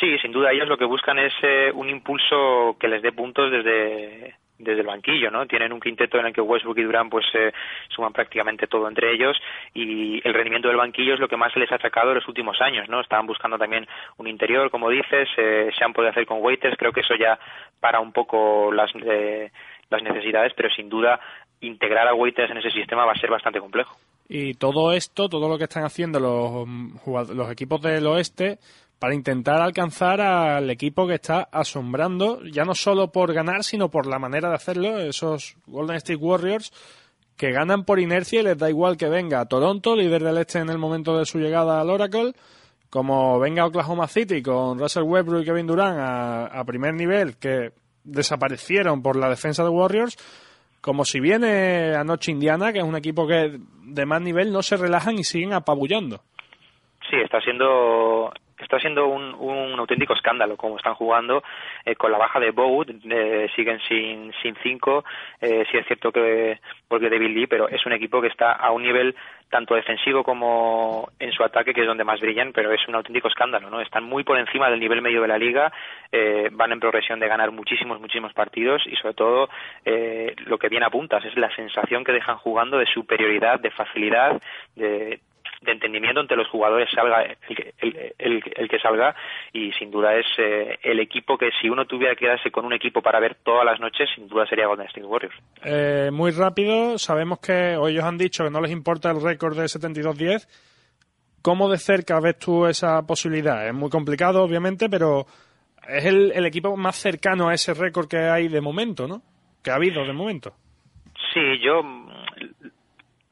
[0.00, 3.50] Sí, sin duda ellos lo que buscan es eh, un impulso que les dé puntos
[3.50, 5.46] desde desde el banquillo, ¿no?
[5.46, 7.52] Tienen un quinteto en el que Westbrook y Durant pues eh,
[7.88, 9.36] suman prácticamente todo entre ellos
[9.74, 12.28] y el rendimiento del banquillo es lo que más se les ha sacado en los
[12.28, 13.00] últimos años, ¿no?
[13.00, 13.86] Estaban buscando también
[14.18, 17.38] un interior, como dices, eh, se han podido hacer con Waiters, creo que eso ya
[17.80, 19.50] para un poco las eh,
[19.88, 21.18] las necesidades, pero sin duda
[21.60, 23.96] integrar a Waiters en ese sistema va a ser bastante complejo.
[24.28, 26.68] Y todo esto, todo lo que están haciendo los,
[27.02, 28.58] jugad- los equipos del oeste,
[29.00, 34.06] para intentar alcanzar al equipo que está asombrando, ya no solo por ganar, sino por
[34.06, 36.70] la manera de hacerlo, esos Golden State Warriors
[37.40, 40.68] que ganan por inercia y les da igual que venga Toronto, líder del este en
[40.68, 42.34] el momento de su llegada al Oracle,
[42.90, 47.70] como venga Oklahoma City con Russell Westbrook y Kevin Durant a, primer nivel, que
[48.04, 50.18] desaparecieron por la defensa de Warriors,
[50.82, 54.76] como si viene anoche Indiana, que es un equipo que de más nivel no se
[54.76, 56.20] relajan y siguen apabullando.
[57.08, 58.30] Sí, está siendo
[58.64, 61.42] está siendo un, auténtico escándalo como están jugando
[61.84, 65.04] eh, con la baja de Bow eh, siguen sin sin cinco
[65.40, 68.70] eh, sí es cierto que porque David Lee pero es un equipo que está a
[68.70, 69.14] un nivel
[69.50, 73.28] tanto defensivo como en su ataque que es donde más brillan pero es un auténtico
[73.28, 75.72] escándalo no están muy por encima del nivel medio de la liga
[76.12, 79.48] eh, van en progresión de ganar muchísimos muchísimos partidos y sobre todo
[79.84, 84.40] eh, lo que bien apuntas es la sensación que dejan jugando de superioridad de facilidad
[84.76, 85.20] de
[85.60, 89.14] de entendimiento entre los jugadores salga el, que- el, el- el que salga
[89.52, 92.72] y sin duda es eh, el equipo que si uno tuviera que quedarse con un
[92.72, 96.96] equipo para ver todas las noches sin duda sería Golden State Warriors Eh, muy rápido,
[96.98, 100.46] sabemos que o ellos han dicho que no les importa el récord de 72-10.
[101.42, 103.66] ¿Cómo de cerca ves tú esa posibilidad?
[103.66, 105.26] Es muy complicado, obviamente, pero
[105.88, 109.22] es el, el equipo más cercano a ese récord que hay de momento, ¿no?
[109.64, 110.52] Que ha habido de momento.
[111.32, 111.82] Sí, yo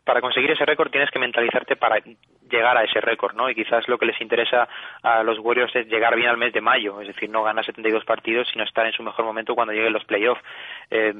[0.08, 1.98] para conseguir ese récord tienes que mentalizarte para
[2.50, 3.50] llegar a ese récord, ¿no?
[3.50, 4.66] Y quizás lo que les interesa
[5.02, 8.06] a los Warriors es llegar bien al mes de mayo, es decir, no ganar 72
[8.06, 10.40] partidos, sino estar en su mejor momento cuando lleguen los playoffs.
[10.90, 11.12] Eh,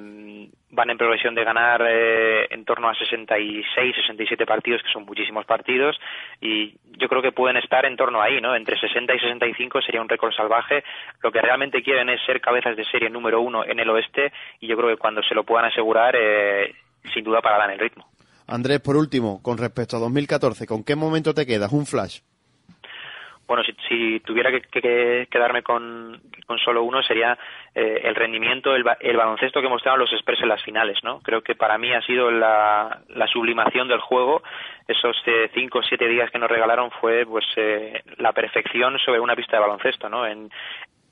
[0.70, 5.44] van en progresión de ganar eh, en torno a 66, 67 partidos, que son muchísimos
[5.44, 6.00] partidos,
[6.40, 8.56] y yo creo que pueden estar en torno ahí, ¿no?
[8.56, 10.82] Entre 60 y 65 sería un récord salvaje.
[11.22, 14.66] Lo que realmente quieren es ser cabezas de serie número uno en el oeste, y
[14.66, 16.74] yo creo que cuando se lo puedan asegurar, eh,
[17.12, 18.06] sin duda pararán el ritmo.
[18.48, 21.70] Andrés, por último, con respecto a 2014, ¿con qué momento te quedas?
[21.72, 22.20] Un flash.
[23.46, 27.38] Bueno, si, si tuviera que, que- que quedarme con, con solo uno sería
[27.74, 31.20] eh, el rendimiento, el, el baloncesto que mostraron los Spurs en las finales, ¿no?
[31.20, 34.42] Creo que para mí ha sido la, la sublimación del juego.
[34.86, 39.20] Esos eh, cinco o siete días que nos regalaron fue pues eh, la perfección sobre
[39.20, 40.26] una pista de baloncesto, ¿no?
[40.26, 40.50] En,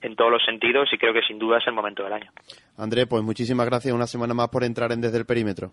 [0.02, 2.30] en todos los sentidos y creo que sin duda es el momento del año.
[2.76, 5.72] Andrés, pues muchísimas gracias una semana más por entrar en Desde el Perímetro.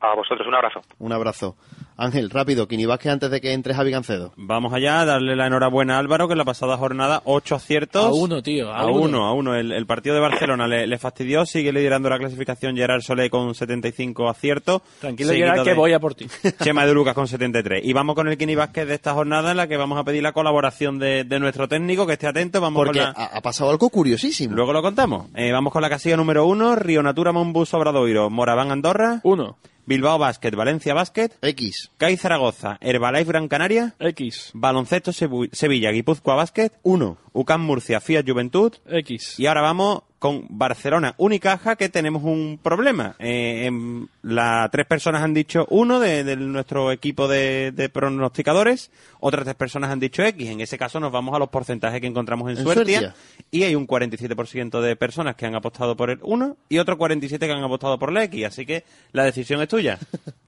[0.00, 0.80] A vosotros, un abrazo.
[0.98, 1.56] Un abrazo.
[1.98, 4.32] Ángel, rápido, Kini Vázquez antes de que entre Javi Gancedo.
[4.38, 8.06] Vamos allá, darle la enhorabuena a Álvaro, que en la pasada jornada, ocho aciertos.
[8.06, 9.02] A uno, tío, a A, uno.
[9.02, 9.54] uno, a uno.
[9.54, 13.54] El, el partido de Barcelona le, le fastidió, sigue liderando la clasificación Gerard Solé con
[13.54, 14.80] 75 aciertos.
[15.00, 16.26] Tranquilo, Gerard, que voy a por ti.
[16.64, 17.82] Chema de Lucas con 73.
[17.84, 20.22] Y vamos con el Kini Vázquez de esta jornada en la que vamos a pedir
[20.22, 22.62] la colaboración de, de nuestro técnico, que esté atento.
[22.62, 23.14] Vamos Porque con la...
[23.14, 24.54] ha, ha pasado algo curiosísimo.
[24.56, 25.26] Luego lo contamos.
[25.34, 29.20] Eh, vamos con la casilla número uno, Río Natura Monbus Obradoiro, Moraván Andorra.
[29.24, 29.58] Uno.
[29.90, 31.36] Bilbao Basket, Valencia Basket.
[31.42, 31.90] X.
[31.98, 33.96] CAI Zaragoza, Herbalife Gran Canaria.
[33.98, 34.52] X.
[34.54, 36.72] Baloncesto Sevilla, Guipúzcoa Basket.
[36.84, 37.18] 1.
[37.32, 38.74] UCAM Murcia, Fiat Juventud.
[38.86, 39.40] X.
[39.40, 43.16] Y ahora vamos con Barcelona Unicaja, que tenemos un problema.
[43.18, 48.90] Eh, em, la, tres personas han dicho uno de, de nuestro equipo de, de pronosticadores,
[49.18, 50.48] otras tres personas han dicho X.
[50.50, 53.20] En ese caso nos vamos a los porcentajes que encontramos en, En Suertia, Suertia.
[53.50, 57.38] Y hay un 47% de personas que han apostado por el 1 y otro 47%
[57.38, 58.44] que han apostado por la X.
[58.44, 59.98] Así que la decisión es tuya,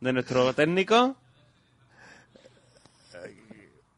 [0.01, 1.17] de nuestro técnico.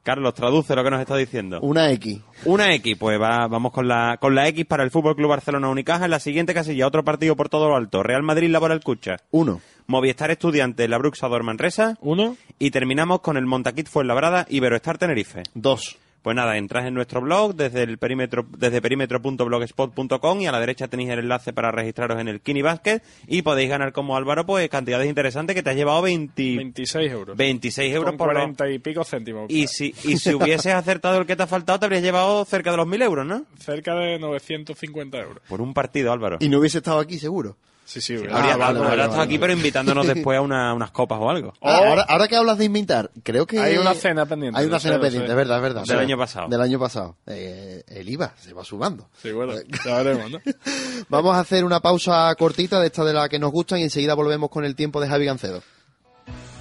[0.05, 1.59] Carlos, traduce lo que nos está diciendo.
[1.63, 2.21] Una X.
[2.45, 5.71] Una X, pues va, vamos con la, con la X para el Fútbol Club Barcelona
[5.71, 6.05] Unicaja.
[6.05, 8.03] En la siguiente casilla, otro partido por todo lo alto.
[8.03, 9.17] Real Madrid Laboral Cucha.
[9.31, 9.61] 1.
[9.87, 11.97] Movistar Estudiante La Bruxa Manresa.
[12.03, 12.37] Uno.
[12.59, 15.43] Y terminamos con el Montaquit Fuenlabrada Iberoestar Tenerife.
[15.55, 15.99] 2.
[16.25, 20.89] Pues nada, entras en nuestro blog desde el perímetro, desde perímetro.blogspot.com y a la derecha
[20.89, 24.67] tenéis el enlace para registraros en el Kini Basket y podéis ganar como Álvaro pues
[24.71, 27.37] cantidades interesantes que te has llevado 20, 26 euros.
[27.37, 29.51] 26 euros Con por los- 40 y pico céntimos.
[29.51, 32.71] Y si, y si hubieses acertado el que te ha faltado, te habrías llevado cerca
[32.71, 33.45] de los 1000 euros, ¿no?
[33.59, 35.43] Cerca de 950 euros.
[35.47, 36.39] Por un partido, Álvaro.
[36.41, 37.59] Y no hubiese estado aquí, seguro.
[37.85, 38.15] Sí, sí.
[38.15, 41.29] Habría, Ah, vale, vale, estado vale, aquí, pero invitándonos después a una- unas copas o
[41.31, 41.53] algo.
[41.61, 43.59] Ah, ahora, ahora que hablas de invitar, creo que...
[43.61, 45.85] Hay una cena pendiente, Hay una cena pendiente, es verdad, es verdad.
[45.85, 46.49] Del año pasado.
[46.49, 47.17] Del año pasado.
[47.27, 49.09] Eh, el IVA se va sumando.
[49.23, 49.53] Sí, bueno,
[49.85, 50.39] ya veremos, ¿no?
[51.11, 54.15] Vamos a hacer una pausa cortita de esta de la que nos gustan y enseguida
[54.15, 55.63] volvemos con el tiempo de Javi Gancedo.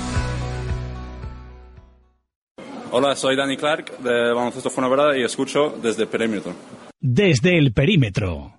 [2.93, 6.53] Hola, soy Danny Clark de Baloncesto Fuenlabrada y escucho desde Perímetro.
[7.01, 8.53] Desde el perímetro.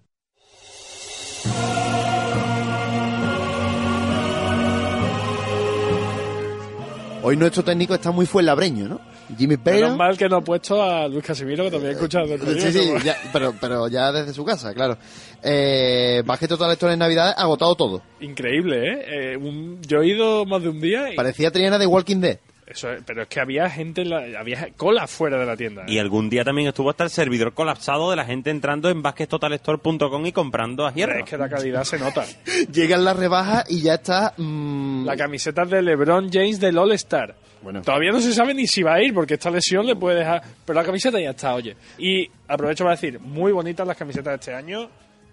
[7.24, 9.00] Hoy nuestro técnico está muy fuenlabreño, ¿no?
[9.38, 9.96] Jimmy Menos Payne.
[9.96, 12.94] mal que no ha puesto a Luis Casimiro, que también escucha desde el Sí, sí,
[13.06, 14.98] ya- pero, pero ya desde su casa, claro.
[15.44, 18.02] Eh, Basket Total Store en Navidad ha agotado todo.
[18.22, 19.34] Increíble, ¿eh?
[19.34, 21.16] Eh, un- yo he ido más de un día y...
[21.16, 22.40] Parecía Triana de Walking Dead.
[22.72, 25.82] Eso es, pero es que había gente, en la- había cola fuera de la tienda.
[25.84, 25.86] ¿eh?
[25.90, 30.26] Y algún día también estuvo hasta el servidor colapsado de la gente entrando en baskettotalstore.com
[30.26, 31.20] y comprando a hierro.
[31.20, 32.24] Es que la calidad se nota.
[32.72, 34.34] Llegan las rebajas y ya está.
[34.38, 37.36] mm, La camiseta de LeBron James del All Star.
[37.62, 37.82] Bueno.
[37.82, 40.42] Todavía no se sabe ni si va a ir porque esta lesión le puede dejar.
[40.66, 41.76] Pero la camiseta ya está, oye.
[41.98, 44.90] Y aprovecho para decir, muy bonitas las camisetas de este año.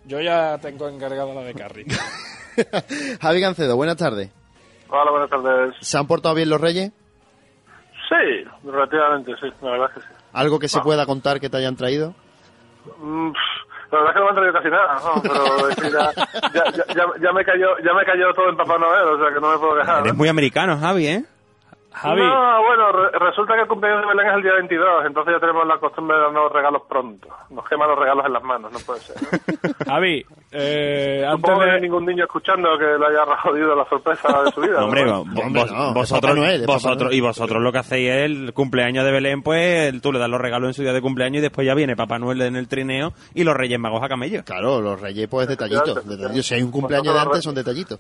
[0.07, 1.87] Yo ya tengo encargada la de Carry.
[3.21, 4.31] Javi Gancedo, buenas tardes.
[4.91, 5.75] Hola, buenas tardes.
[5.81, 6.93] ¿Se han portado bien los reyes?
[8.09, 10.15] Sí, relativamente, sí, la verdad es que sí.
[10.33, 12.15] ¿Algo que se pueda contar que te hayan traído?
[13.03, 15.23] Mm, pff, la verdad es que no me han traído casi nada, ¿no?
[15.23, 16.13] pero es que ya,
[16.55, 19.35] ya, ya, ya- ya me cayó, ya me cayó todo en Papá Noel, o sea
[19.35, 20.01] que no me puedo quejar.
[20.01, 20.19] Eres ¿no?
[20.19, 21.25] muy americano, Javi, ¿eh?
[22.01, 22.21] Javi.
[22.23, 25.41] No, bueno, re- resulta que el cumpleaños de Belén es el día 22, entonces ya
[25.41, 27.29] tenemos la costumbre de darnos regalos pronto.
[27.51, 29.17] Nos queman los regalos en las manos, no puede ser.
[29.21, 29.75] ¿no?
[29.87, 33.85] Javi, eh, antes Supongo que no hay ningún niño escuchando que le haya jodido la
[33.89, 34.79] sorpresa de su vida.
[34.81, 35.21] No, hombre, ¿no?
[35.23, 36.63] hombre, vos- no, es vosotros, Noel,
[37.13, 40.41] y vosotros lo que hacéis es el cumpleaños de Belén, pues tú le das los
[40.41, 43.13] regalos en su día de cumpleaños y después ya viene Papá Noel en el trineo
[43.35, 44.45] y los Reyes Magos a camello.
[44.45, 46.07] Claro, los reyes pues detallitos.
[46.07, 46.47] detallitos.
[46.47, 47.99] Si hay un cumpleaños de antes son detallitos.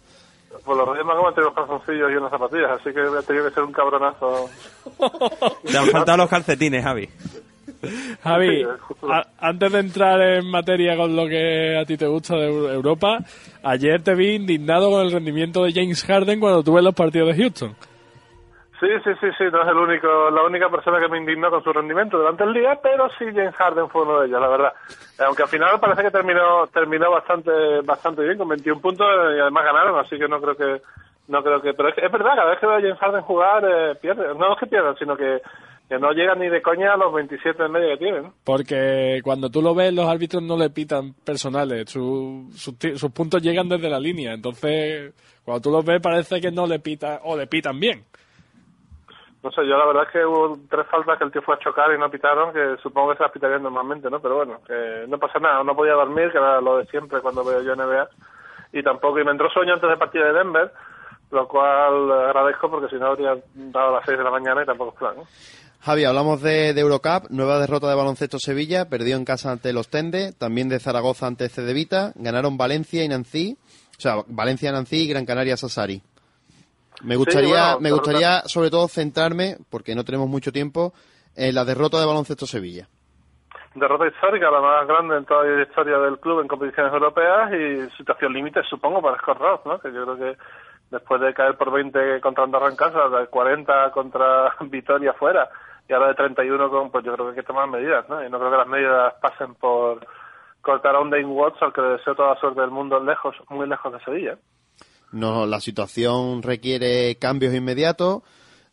[0.68, 3.54] Pues los Reyes Magos han tenido calzoncillos y unas zapatillas, así que he tenido que
[3.54, 4.50] ser un cabronazo.
[5.64, 7.08] Te han faltado los calcetines, Javi.
[8.22, 8.64] Javi,
[9.10, 12.70] a- antes de entrar en materia con lo que a ti te gusta de Eu-
[12.70, 13.18] Europa,
[13.62, 17.42] ayer te vi indignado con el rendimiento de James Harden cuando tuve los partidos de
[17.42, 17.74] Houston.
[18.80, 21.64] Sí, sí, sí, sí, no es el único, la única persona que me indignó con
[21.64, 24.72] su rendimiento durante el día, pero sí James Harden fue uno de ellos, la verdad.
[25.18, 27.50] Eh, Aunque al final parece que terminó terminó bastante
[27.84, 29.06] bastante bien con 21 puntos
[29.36, 30.82] y además ganaron, así que no creo que
[31.26, 33.94] no creo que, pero es, verdad, cada vez que veo a James Harden jugar eh,
[34.00, 35.40] pierde, no es que pierdan, sino que,
[35.98, 38.32] no llegan ni de coña a los 27 en medio que tienen.
[38.44, 41.90] Porque cuando tú lo ves, los árbitros no le pitan personales.
[41.90, 42.48] Su-
[42.78, 44.34] ti- sus puntos llegan desde la línea.
[44.34, 45.14] Entonces,
[45.44, 48.04] cuando tú los ves, parece que no le pitan o le pitan bien.
[49.48, 51.58] No sé, yo la verdad es que hubo tres faltas que el tío fue a
[51.58, 54.20] chocar y no pitaron, que supongo que se las pitarían normalmente, ¿no?
[54.20, 57.42] Pero bueno, que no pasa nada, no podía dormir, que era lo de siempre cuando
[57.42, 58.10] veo yo NBA.
[58.74, 60.70] Y tampoco, y me entró sueño antes del partido de Denver,
[61.30, 64.92] lo cual agradezco porque si no habría dado las 6 de la mañana y tampoco
[64.92, 65.22] es plan, ¿no?
[65.80, 69.88] Javi, hablamos de, de Eurocup, nueva derrota de baloncesto Sevilla, perdió en casa ante los
[69.88, 73.56] Tende, también de Zaragoza ante Cedevita, ganaron Valencia y Nancy,
[73.96, 76.02] o sea, Valencia, Nancy y Gran Canaria Sassari.
[77.02, 80.92] Me gustaría, bueno, me gustaría sobre todo centrarme, porque no tenemos mucho tiempo,
[81.36, 82.88] en la derrota de baloncesto Sevilla.
[83.74, 87.96] Derrota histórica, la más grande en toda la historia del club en competiciones europeas y
[87.96, 89.78] situación límite, supongo, para Scott Ross, ¿no?
[89.78, 90.38] Que yo creo que
[90.90, 95.48] después de caer por 20 contra Andorra en casa, de 40 contra Vitoria fuera
[95.88, 98.24] y ahora de 31 con, pues yo creo que hay que tomar medidas, ¿no?
[98.24, 100.06] Y no creo que las medidas pasen por
[100.60, 103.36] cortar a un Dane Watts al que le deseo toda la suerte del mundo lejos,
[103.48, 104.38] muy lejos de Sevilla.
[105.12, 108.22] No, la situación requiere cambios inmediatos,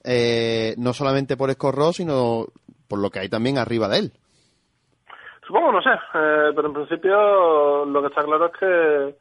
[0.04, 2.48] eh, no solamente por Ross, sino
[2.88, 4.12] por lo que hay también arriba de él.
[5.46, 9.16] Supongo, no sé, eh, pero en principio lo que está claro es que,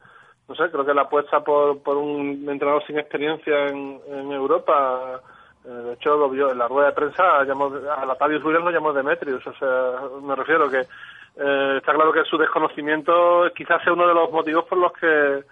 [0.47, 5.21] no sé, creo que la apuesta por, por un entrenador sin experiencia en, en Europa,
[5.63, 8.71] eh, de hecho lo vio en la rueda de prensa, llamó, a Latavius Williams lo
[8.71, 13.93] llamó Demetrius, o sea, me refiero que eh, está claro que su desconocimiento quizás sea
[13.93, 15.43] uno de los motivos por los que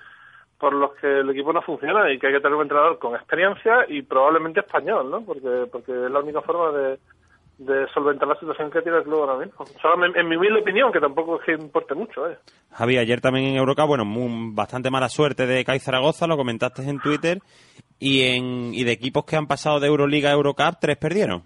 [0.64, 3.16] por los que el equipo no funciona y que hay que tener un entrenador con
[3.16, 5.22] experiencia y probablemente español, ¿no?
[5.26, 7.00] Porque porque es la única forma de,
[7.58, 9.66] de solventar la situación que tiene el club ahora mismo.
[9.82, 12.30] Solo en, en mi humilde opinión, que tampoco es que importe mucho.
[12.30, 12.38] ¿eh?
[12.72, 16.82] Javi, ayer también en Eurocup, bueno, muy- bastante mala suerte de CAI Zaragoza, lo comentaste
[16.90, 17.40] en Twitter,
[18.00, 21.44] y, en, y de equipos que han pasado de Euroliga a Eurocup, tres perdieron.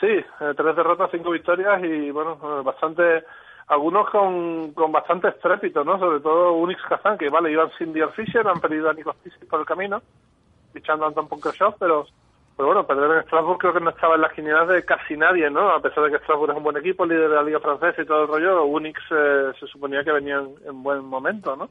[0.00, 3.24] Sí, eh, tres derrotas, cinco victorias y bueno, eh, bastante,
[3.68, 5.98] algunos con, con bastante estrépito, ¿no?
[5.98, 9.44] Sobre todo Unix Kazan, que vale, iban sin Dior Fisher, han perdido a Nikos Pisis
[9.48, 10.02] por el camino,
[10.72, 12.06] fichando a Anton Punkershov, pero,
[12.56, 15.50] pero bueno, perder en Strasbourg creo que no estaba en las quinielas de casi nadie,
[15.50, 15.70] ¿no?
[15.70, 18.06] A pesar de que Strasbourg es un buen equipo, líder de la Liga Francesa y
[18.06, 21.70] todo el rollo, Unix eh, se suponía que venía en, en buen momento, ¿no?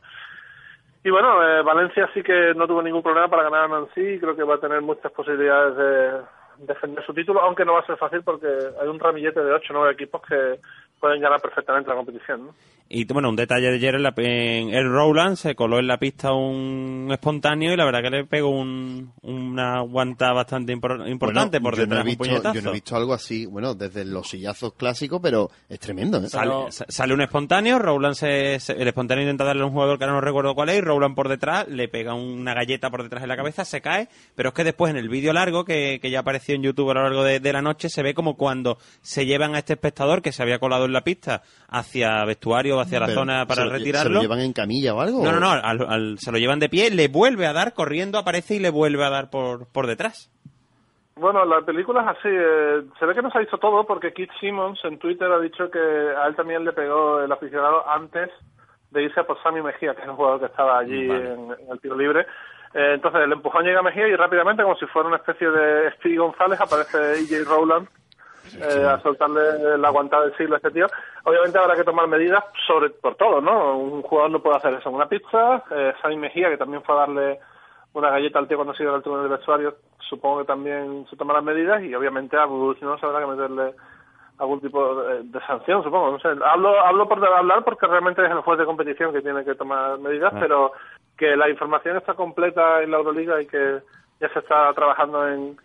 [1.06, 4.20] Y bueno, eh, Valencia sí que no tuvo ningún problema para ganar a Nancy y
[4.20, 7.86] creo que va a tener muchas posibilidades de defender su título, aunque no va a
[7.86, 8.48] ser fácil porque
[8.82, 10.60] hay un ramillete de 8 o 9 equipos que
[11.06, 12.48] pueden ganar perfectamente la competición.
[12.48, 12.56] ¿no?
[12.88, 15.98] Y bueno, un detalle de ayer en, la, en el Rowland se coló en la
[15.98, 21.58] pista un espontáneo y la verdad que le pegó un, una guanta bastante impor- importante
[21.58, 22.54] Bueno, por yo no detrás, he un visto, puñetazo.
[22.56, 26.30] yo no he visto algo así, bueno, desde los sillazos clásicos, pero es tremendo, ¿eh?
[26.30, 29.98] Sale, sa- sale un espontáneo, Rowland se, se- el espontáneo intenta darle a un jugador
[29.98, 33.02] que ahora no recuerdo cuál es, y Rowland por detrás le pega una galleta por
[33.02, 35.98] detrás de la cabeza, se cae, pero es que después en el vídeo largo que,
[36.00, 38.38] que ya apareció en YouTube a lo largo de, de la noche se ve como
[38.38, 42.75] cuando se llevan a este espectador que se había colado en la pista hacia vestuario
[42.76, 44.10] o hacia la Pero, zona para ¿se lo- retirarlo.
[44.10, 45.24] ¿Se lo llevan en camilla o algo?
[45.24, 48.18] No, no, no, al- al- se lo llevan de pie, le vuelve a dar, corriendo
[48.18, 50.32] aparece y le vuelve a dar por, por detrás.
[51.18, 52.28] Bueno, la película es así.
[52.30, 55.40] eh, se ve que no se ha visto todo porque Keith Simmons en Twitter ha
[55.40, 58.30] dicho que a él también le pegó el aficionado antes
[58.92, 61.34] de irse por Sammy Mejía, que es un jugador que estaba allí Vale.
[61.34, 62.26] en, en el tiro libre.
[62.74, 65.92] Eh, entonces el empujón llega a Mejía y rápidamente, como si fuera una especie de
[65.94, 67.88] Speedy González, aparece EJ Rowland
[68.62, 70.88] eh, a soltarle la aguantada del siglo a este tío.
[71.24, 73.78] Obviamente habrá que tomar medidas sobre por todo, ¿no?
[73.78, 75.64] Un jugador no puede hacer eso en una pizza.
[75.72, 77.40] Eh, Sammy Mejía, que también fue a darle
[77.94, 79.76] una galleta al tío cuando se iba al túnel del vestuario,
[80.10, 83.74] supongo que también se tomarán medidas y obviamente a Bush no se habrá que meterle
[84.38, 86.12] algún tipo de, de sanción, supongo.
[86.12, 86.28] No sé.
[86.46, 89.98] Hablo, hablo por hablar porque realmente es el juez de competición que tiene que tomar
[90.00, 90.40] medidas, Ah.
[90.40, 90.72] pero
[91.18, 93.80] que la información está completa en la Euroliga y que
[94.20, 95.58] ya se está trabajando en,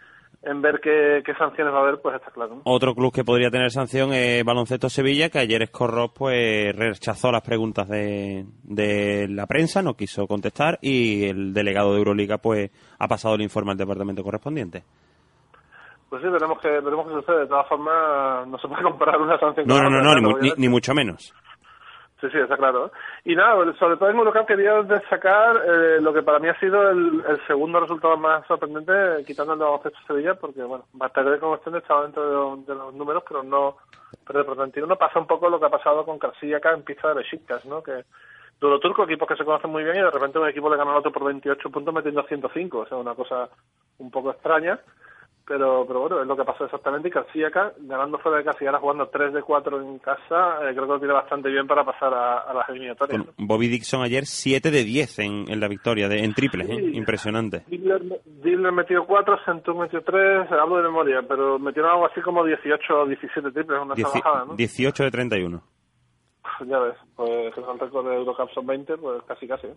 [0.42, 2.56] en ver qué, qué sanciones va a haber, pues está claro.
[2.56, 2.62] ¿no?
[2.64, 7.42] Otro club que podría tener sanción es Baloncesto Sevilla, que ayer Escorros pues rechazó las
[7.42, 13.08] preguntas de, de la prensa, no quiso contestar y el delegado de Euroliga pues ha
[13.08, 14.82] pasado el informe al departamento correspondiente.
[16.08, 17.40] Pues sí, veremos que veremos qué sucede.
[17.40, 20.38] De todas formas, no se puede comparar una sanción No, con no, no, otra, no,
[20.40, 21.32] ni, ni mucho menos.
[22.20, 22.86] Sí, sí, está claro.
[22.86, 22.90] ¿eh?
[23.24, 26.90] Y nada, sobre todo en Eurocup quería destacar eh, lo que para mí ha sido
[26.90, 31.76] el, el segundo resultado más sorprendente, quitando el de Sevilla, porque, bueno, Bataguer como estén
[31.76, 33.76] estaba dentro de, los- de los números, pero no
[34.26, 37.14] pero por 21 pasa un poco lo que ha pasado con Karsiyaka en pista de
[37.14, 37.82] Besiktas, ¿no?
[37.82, 38.04] Que
[38.60, 40.90] Duro Turco, equipos que se conocen muy bien, y de repente un equipo le gana
[40.90, 43.48] al otro por 28 puntos metiendo 105, o sea, una cosa
[43.98, 44.78] un poco extraña.
[45.50, 47.08] Pero, pero bueno, es lo que pasó exactamente.
[47.08, 50.72] Y Karsiyaka, ganando fuera de casa y ahora jugando 3 de 4 en casa, eh,
[50.74, 53.26] creo que lo tiene bastante bien para pasar a, a las eliminatorias.
[53.26, 53.32] ¿no?
[53.36, 56.76] Bobby Dixon ayer 7 de 10 en, en la victoria, de, en triples, ¿eh?
[56.78, 56.96] Sí.
[56.96, 57.64] impresionante.
[57.66, 63.00] Diller, metió 4, Centur metió 3, hablo de memoria, pero metieron algo así como 18
[63.00, 64.54] o 17 triples, una Dieci- salvajada, ¿no?
[64.54, 65.62] 18 de 31.
[66.68, 69.68] Ya ves, pues el récord de Eurocup son 20, pues casi casi.
[69.68, 69.74] ¿eh?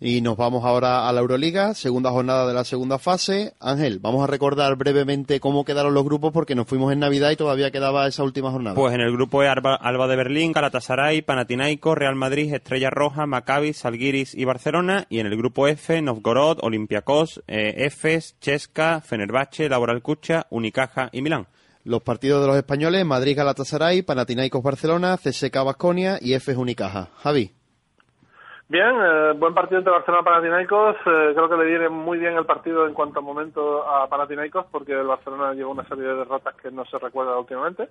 [0.00, 3.54] Y nos vamos ahora a la Euroliga, segunda jornada de la segunda fase.
[3.58, 7.36] Ángel, vamos a recordar brevemente cómo quedaron los grupos porque nos fuimos en Navidad y
[7.36, 8.76] todavía quedaba esa última jornada.
[8.76, 13.26] Pues en el grupo E Alba, Alba de Berlín, Galatasaray, Panathinaikos, Real Madrid, Estrella Roja,
[13.26, 15.06] Maccabi, Salguiris y Barcelona.
[15.08, 21.22] Y en el grupo F, Novgorod, Olympiacos, eh, Efes, Chesca, Fenerbahce, Laboral Cucha, Unicaja y
[21.22, 21.48] Milán.
[21.88, 27.08] Los partidos de los españoles, Madrid Galatasaray, Panathinaikos Barcelona, CSK Basconia y Efes Unicaja.
[27.22, 27.50] Javi.
[28.68, 30.96] Bien, eh, buen partido entre Barcelona y Panathinaikos.
[30.96, 34.66] Eh, creo que le viene muy bien el partido en cuanto a momento a Panathinaikos
[34.70, 37.88] porque el Barcelona lleva una serie de derrotas que no se recuerda últimamente.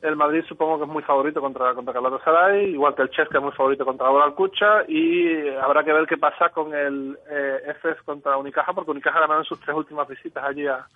[0.00, 3.44] El Madrid supongo que es muy favorito contra, contra Galatasaray, igual que el Chesca es
[3.44, 8.00] muy favorito contra Laboral Cucha y habrá que ver qué pasa con el eh, Efes
[8.06, 10.86] contra Unicaja porque Unicaja ganó en sus tres últimas visitas allí a,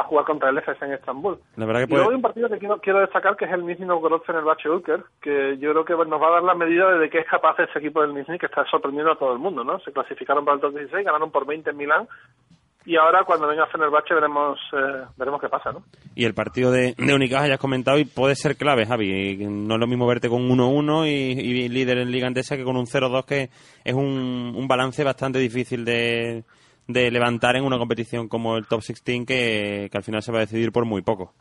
[0.00, 1.38] a jugar contra el Efes en Estambul.
[1.56, 2.16] La verdad que Y luego hay puede...
[2.16, 5.70] un partido que quiero, quiero destacar que es el Nizhny Novgorod Fenerbahce Ulker, que yo
[5.72, 8.14] creo que nos va a dar la medida de qué es capaz ese equipo del
[8.14, 9.78] Nizhny que está sorprendiendo a todo el mundo, ¿no?
[9.80, 12.08] Se clasificaron para el top 16, ganaron por 20 en Milán
[12.86, 15.82] y ahora cuando venga Fenerbahce veremos eh, veremos qué pasa, ¿no?
[16.14, 19.36] Y el partido de, de Unicaja ya has comentado y puede ser clave, Javi.
[19.46, 22.78] No es lo mismo verte con 1-1 y, y líder en Liga Andesa que con
[22.78, 23.50] un 0-2 que
[23.84, 26.42] es un, un balance bastante difícil de,
[26.92, 30.38] de levantar en una competición como el Top 16 que, que al final se va
[30.38, 31.32] a decidir por muy poco.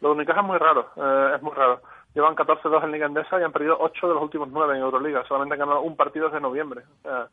[0.00, 1.80] Lo de es muy raro, eh, es muy raro.
[2.14, 5.24] Llevan 14-2 en Liga Endesa y han perdido 8 de los últimos 9 en Euroliga.
[5.26, 6.82] Solamente han ganado un partido desde noviembre.
[7.04, 7.28] O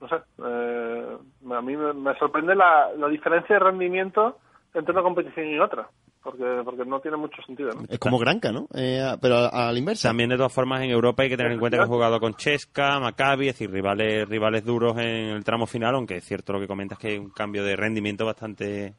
[0.00, 1.16] no sé, eh,
[1.50, 4.38] a mí me, me sorprende la, la diferencia de rendimiento
[4.74, 5.88] entre una competición y otra.
[6.26, 7.70] Porque porque no tiene mucho sentido.
[7.70, 7.84] ¿no?
[7.88, 8.66] Es como Granca, ¿no?
[8.74, 10.08] Eh, pero a, a la inversa.
[10.08, 12.34] También de todas formas en Europa hay que tener en cuenta que ha jugado con
[12.34, 16.60] Chesca, Maccabi, es decir, rivales, rivales duros en el tramo final, aunque es cierto lo
[16.60, 18.94] que comentas que hay un cambio de rendimiento bastante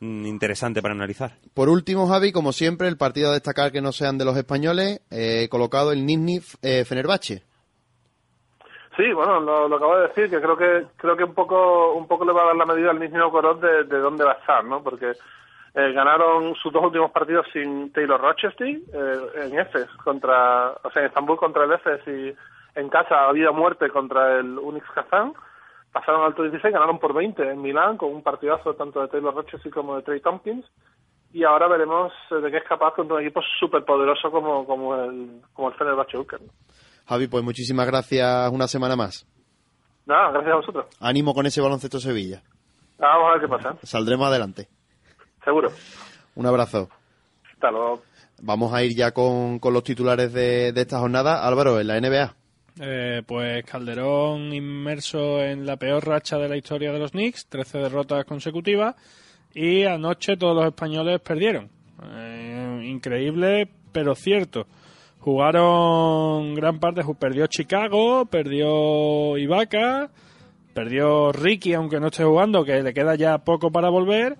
[0.00, 1.32] mm, interesante para analizar.
[1.54, 5.00] Por último, Javi, como siempre, el partido a destacar que no sean de los españoles,
[5.10, 7.42] eh, colocado el Nizhny eh, Fenerbahce.
[8.96, 12.06] Sí, bueno, lo, lo acabo de decir, que creo que creo que un poco un
[12.06, 14.40] poco le va a dar la medida al Nizhny Novgorod de, de dónde va a
[14.40, 14.82] estar, ¿no?
[14.82, 15.12] Porque
[15.74, 21.02] eh, ganaron sus dos últimos partidos sin Taylor Rochester eh, en Efes contra, o sea,
[21.02, 22.34] en Estambul contra el Efes y
[22.78, 25.32] en casa a vida o muerte contra el Unix Kazán.
[25.92, 29.72] Pasaron al 16, ganaron por 20 en Milán con un partidazo tanto de Taylor Rochester
[29.72, 30.64] como de Trey Tompkins.
[31.32, 34.96] Y ahora veremos eh, de qué es capaz contra un equipo súper poderoso como, como
[34.96, 36.40] el, como el Fenerbahce Ulker.
[37.06, 39.26] Javi, pues muchísimas gracias una semana más.
[40.06, 40.86] Nada, gracias a vosotros.
[41.00, 42.42] Ánimo con ese baloncesto Sevilla.
[42.98, 43.76] Vamos a ver qué pasa.
[43.82, 44.68] Saldremos adelante.
[45.44, 45.70] Seguro.
[46.34, 46.88] Un abrazo.
[47.52, 48.02] Hasta luego.
[48.42, 51.46] Vamos a ir ya con, con los titulares de, de esta jornada.
[51.46, 52.34] Álvaro, en la NBA.
[52.82, 57.78] Eh, pues Calderón inmerso en la peor racha de la historia de los Knicks, 13
[57.78, 58.94] derrotas consecutivas,
[59.52, 61.68] y anoche todos los españoles perdieron.
[62.02, 64.66] Eh, increíble, pero cierto.
[65.18, 70.10] Jugaron gran parte, perdió Chicago, perdió Ibaka,
[70.72, 74.38] perdió Ricky, aunque no esté jugando, que le queda ya poco para volver,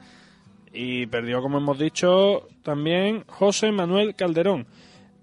[0.73, 4.67] y perdió, como hemos dicho, también José Manuel Calderón.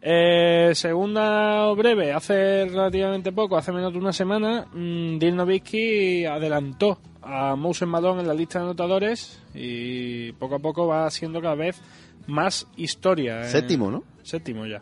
[0.02, 7.56] Eh, segunda breve, hace relativamente poco, hace menos de una semana, mmm, Nowitzki adelantó a
[7.56, 11.82] Mousen Malone en la lista de anotadores y poco a poco va siendo cada vez
[12.28, 13.42] más historia.
[13.42, 13.46] eh.
[13.50, 14.04] Séptimo, ¿no?
[14.24, 14.82] Séptimo ya.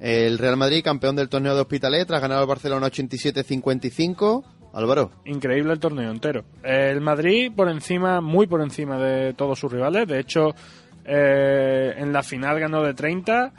[0.00, 4.44] El Real Madrid, campeón del torneo de Hospitalet, tras ganar al Barcelona 87-55.
[4.78, 5.10] Álvaro.
[5.24, 6.44] Increíble el torneo entero.
[6.62, 10.06] El Madrid por encima, muy por encima de todos sus rivales.
[10.06, 10.54] De hecho,
[11.04, 13.52] eh, en la final ganó de 30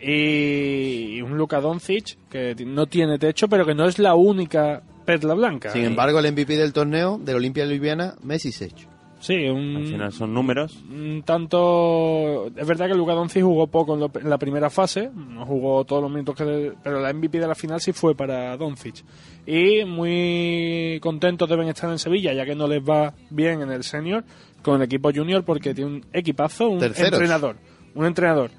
[0.00, 5.34] y un Luka Doncic que no tiene techo, pero que no es la única perla
[5.34, 5.70] blanca.
[5.70, 8.95] Sin embargo, el MVP del torneo de la Olimpia Ljubljana, Messi Sech.
[9.18, 10.82] Sí, un, Al final son números.
[10.90, 12.48] un tanto.
[12.54, 15.84] Es verdad que Luka Doncic jugó poco en, lo- en la primera fase, no jugó
[15.84, 16.72] todos los minutos que.
[16.82, 19.02] Pero la MVP de la final sí fue para Doncic.
[19.46, 23.84] Y muy contentos deben estar en Sevilla, ya que no les va bien en el
[23.84, 24.22] senior
[24.62, 27.12] con el equipo junior, porque tiene un equipazo, un Terceros.
[27.12, 27.56] entrenador.
[27.94, 28.50] Un entrenador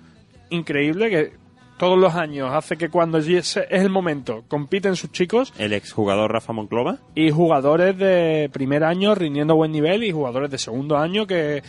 [0.49, 1.31] increíble que
[1.77, 6.53] todos los años hace que cuando es el momento compiten sus chicos El exjugador Rafa
[6.53, 6.97] Monclova.
[7.15, 11.61] y jugadores de primer año rindiendo buen nivel y jugadores de segundo año que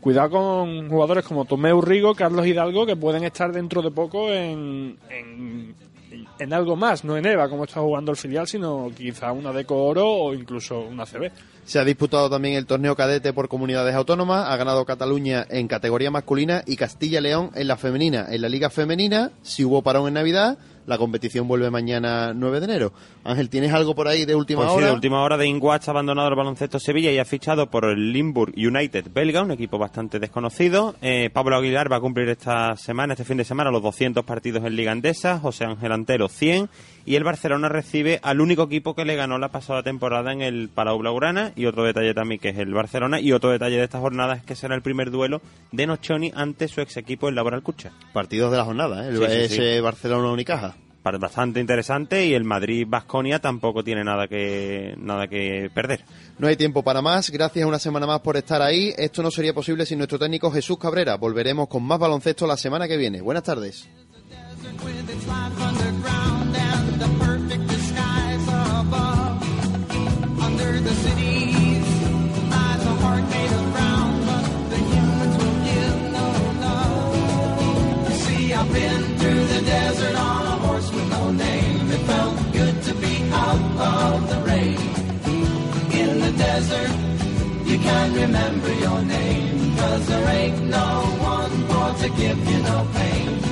[0.00, 4.96] cuidado con jugadores como Tomeu Rigo, Carlos Hidalgo que pueden estar dentro de poco en,
[5.10, 5.74] en,
[6.38, 9.76] en algo más, no en EVA como está jugando el filial, sino quizá una Deco
[9.84, 11.30] Oro o incluso una CB.
[11.68, 14.46] Se ha disputado también el torneo cadete por comunidades autónomas.
[14.48, 18.24] Ha ganado Cataluña en categoría masculina y Castilla y León en la femenina.
[18.30, 20.56] En la liga femenina, si hubo parón en Navidad,
[20.86, 22.92] la competición vuelve mañana 9 de enero.
[23.22, 24.86] Ángel, ¿tienes algo por ahí de última Pues sí, hora?
[24.86, 28.14] de última hora de Inguach ha abandonado el baloncesto Sevilla y ha fichado por el
[28.14, 30.94] Limburg United belga, un equipo bastante desconocido.
[31.02, 34.64] Eh, Pablo Aguilar va a cumplir esta semana, este fin de semana, los 200 partidos
[34.64, 36.70] en Liga Andesa, José Ángel Antero 100
[37.04, 40.70] y el Barcelona recibe al único equipo que le ganó la pasada temporada en el
[40.70, 43.98] Palau Blaugrana y otro detalle también que es el Barcelona y otro detalle de esta
[43.98, 45.42] jornada es que será el primer duelo
[45.72, 47.92] de Nochoni ante su ex equipo el Laboral Cucha.
[48.12, 49.08] Partidos de la jornada, ¿eh?
[49.08, 49.80] El- Sí, sí, ese sí.
[49.80, 50.76] Barcelona-Unicaja.
[51.02, 56.04] Pa- Bastante interesante y el Madrid-Basconia tampoco tiene nada que, nada que perder.
[56.38, 57.30] No hay tiempo para más.
[57.30, 58.92] Gracias una semana más por estar ahí.
[58.98, 61.16] Esto no sería posible sin nuestro técnico Jesús Cabrera.
[61.16, 63.20] Volveremos con más baloncesto la semana que viene.
[63.22, 63.88] Buenas tardes.
[70.40, 71.27] Under the cities
[78.72, 81.90] been through the desert on a horse with no name.
[81.90, 84.80] It felt good to be out of the rain.
[86.00, 86.92] In the desert,
[87.66, 90.90] you can't remember your name, cause there ain't no
[91.34, 93.48] one for to give you no pain.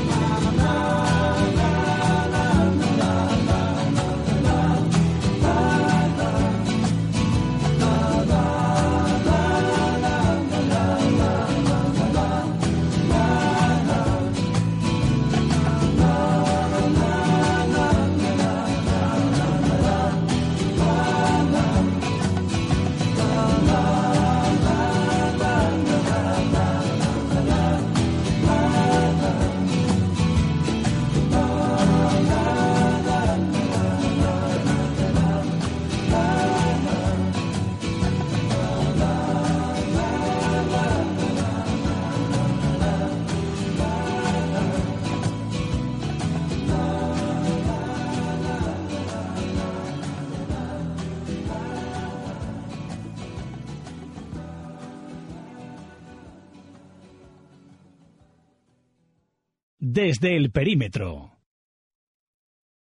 [59.89, 61.36] Desde el perímetro.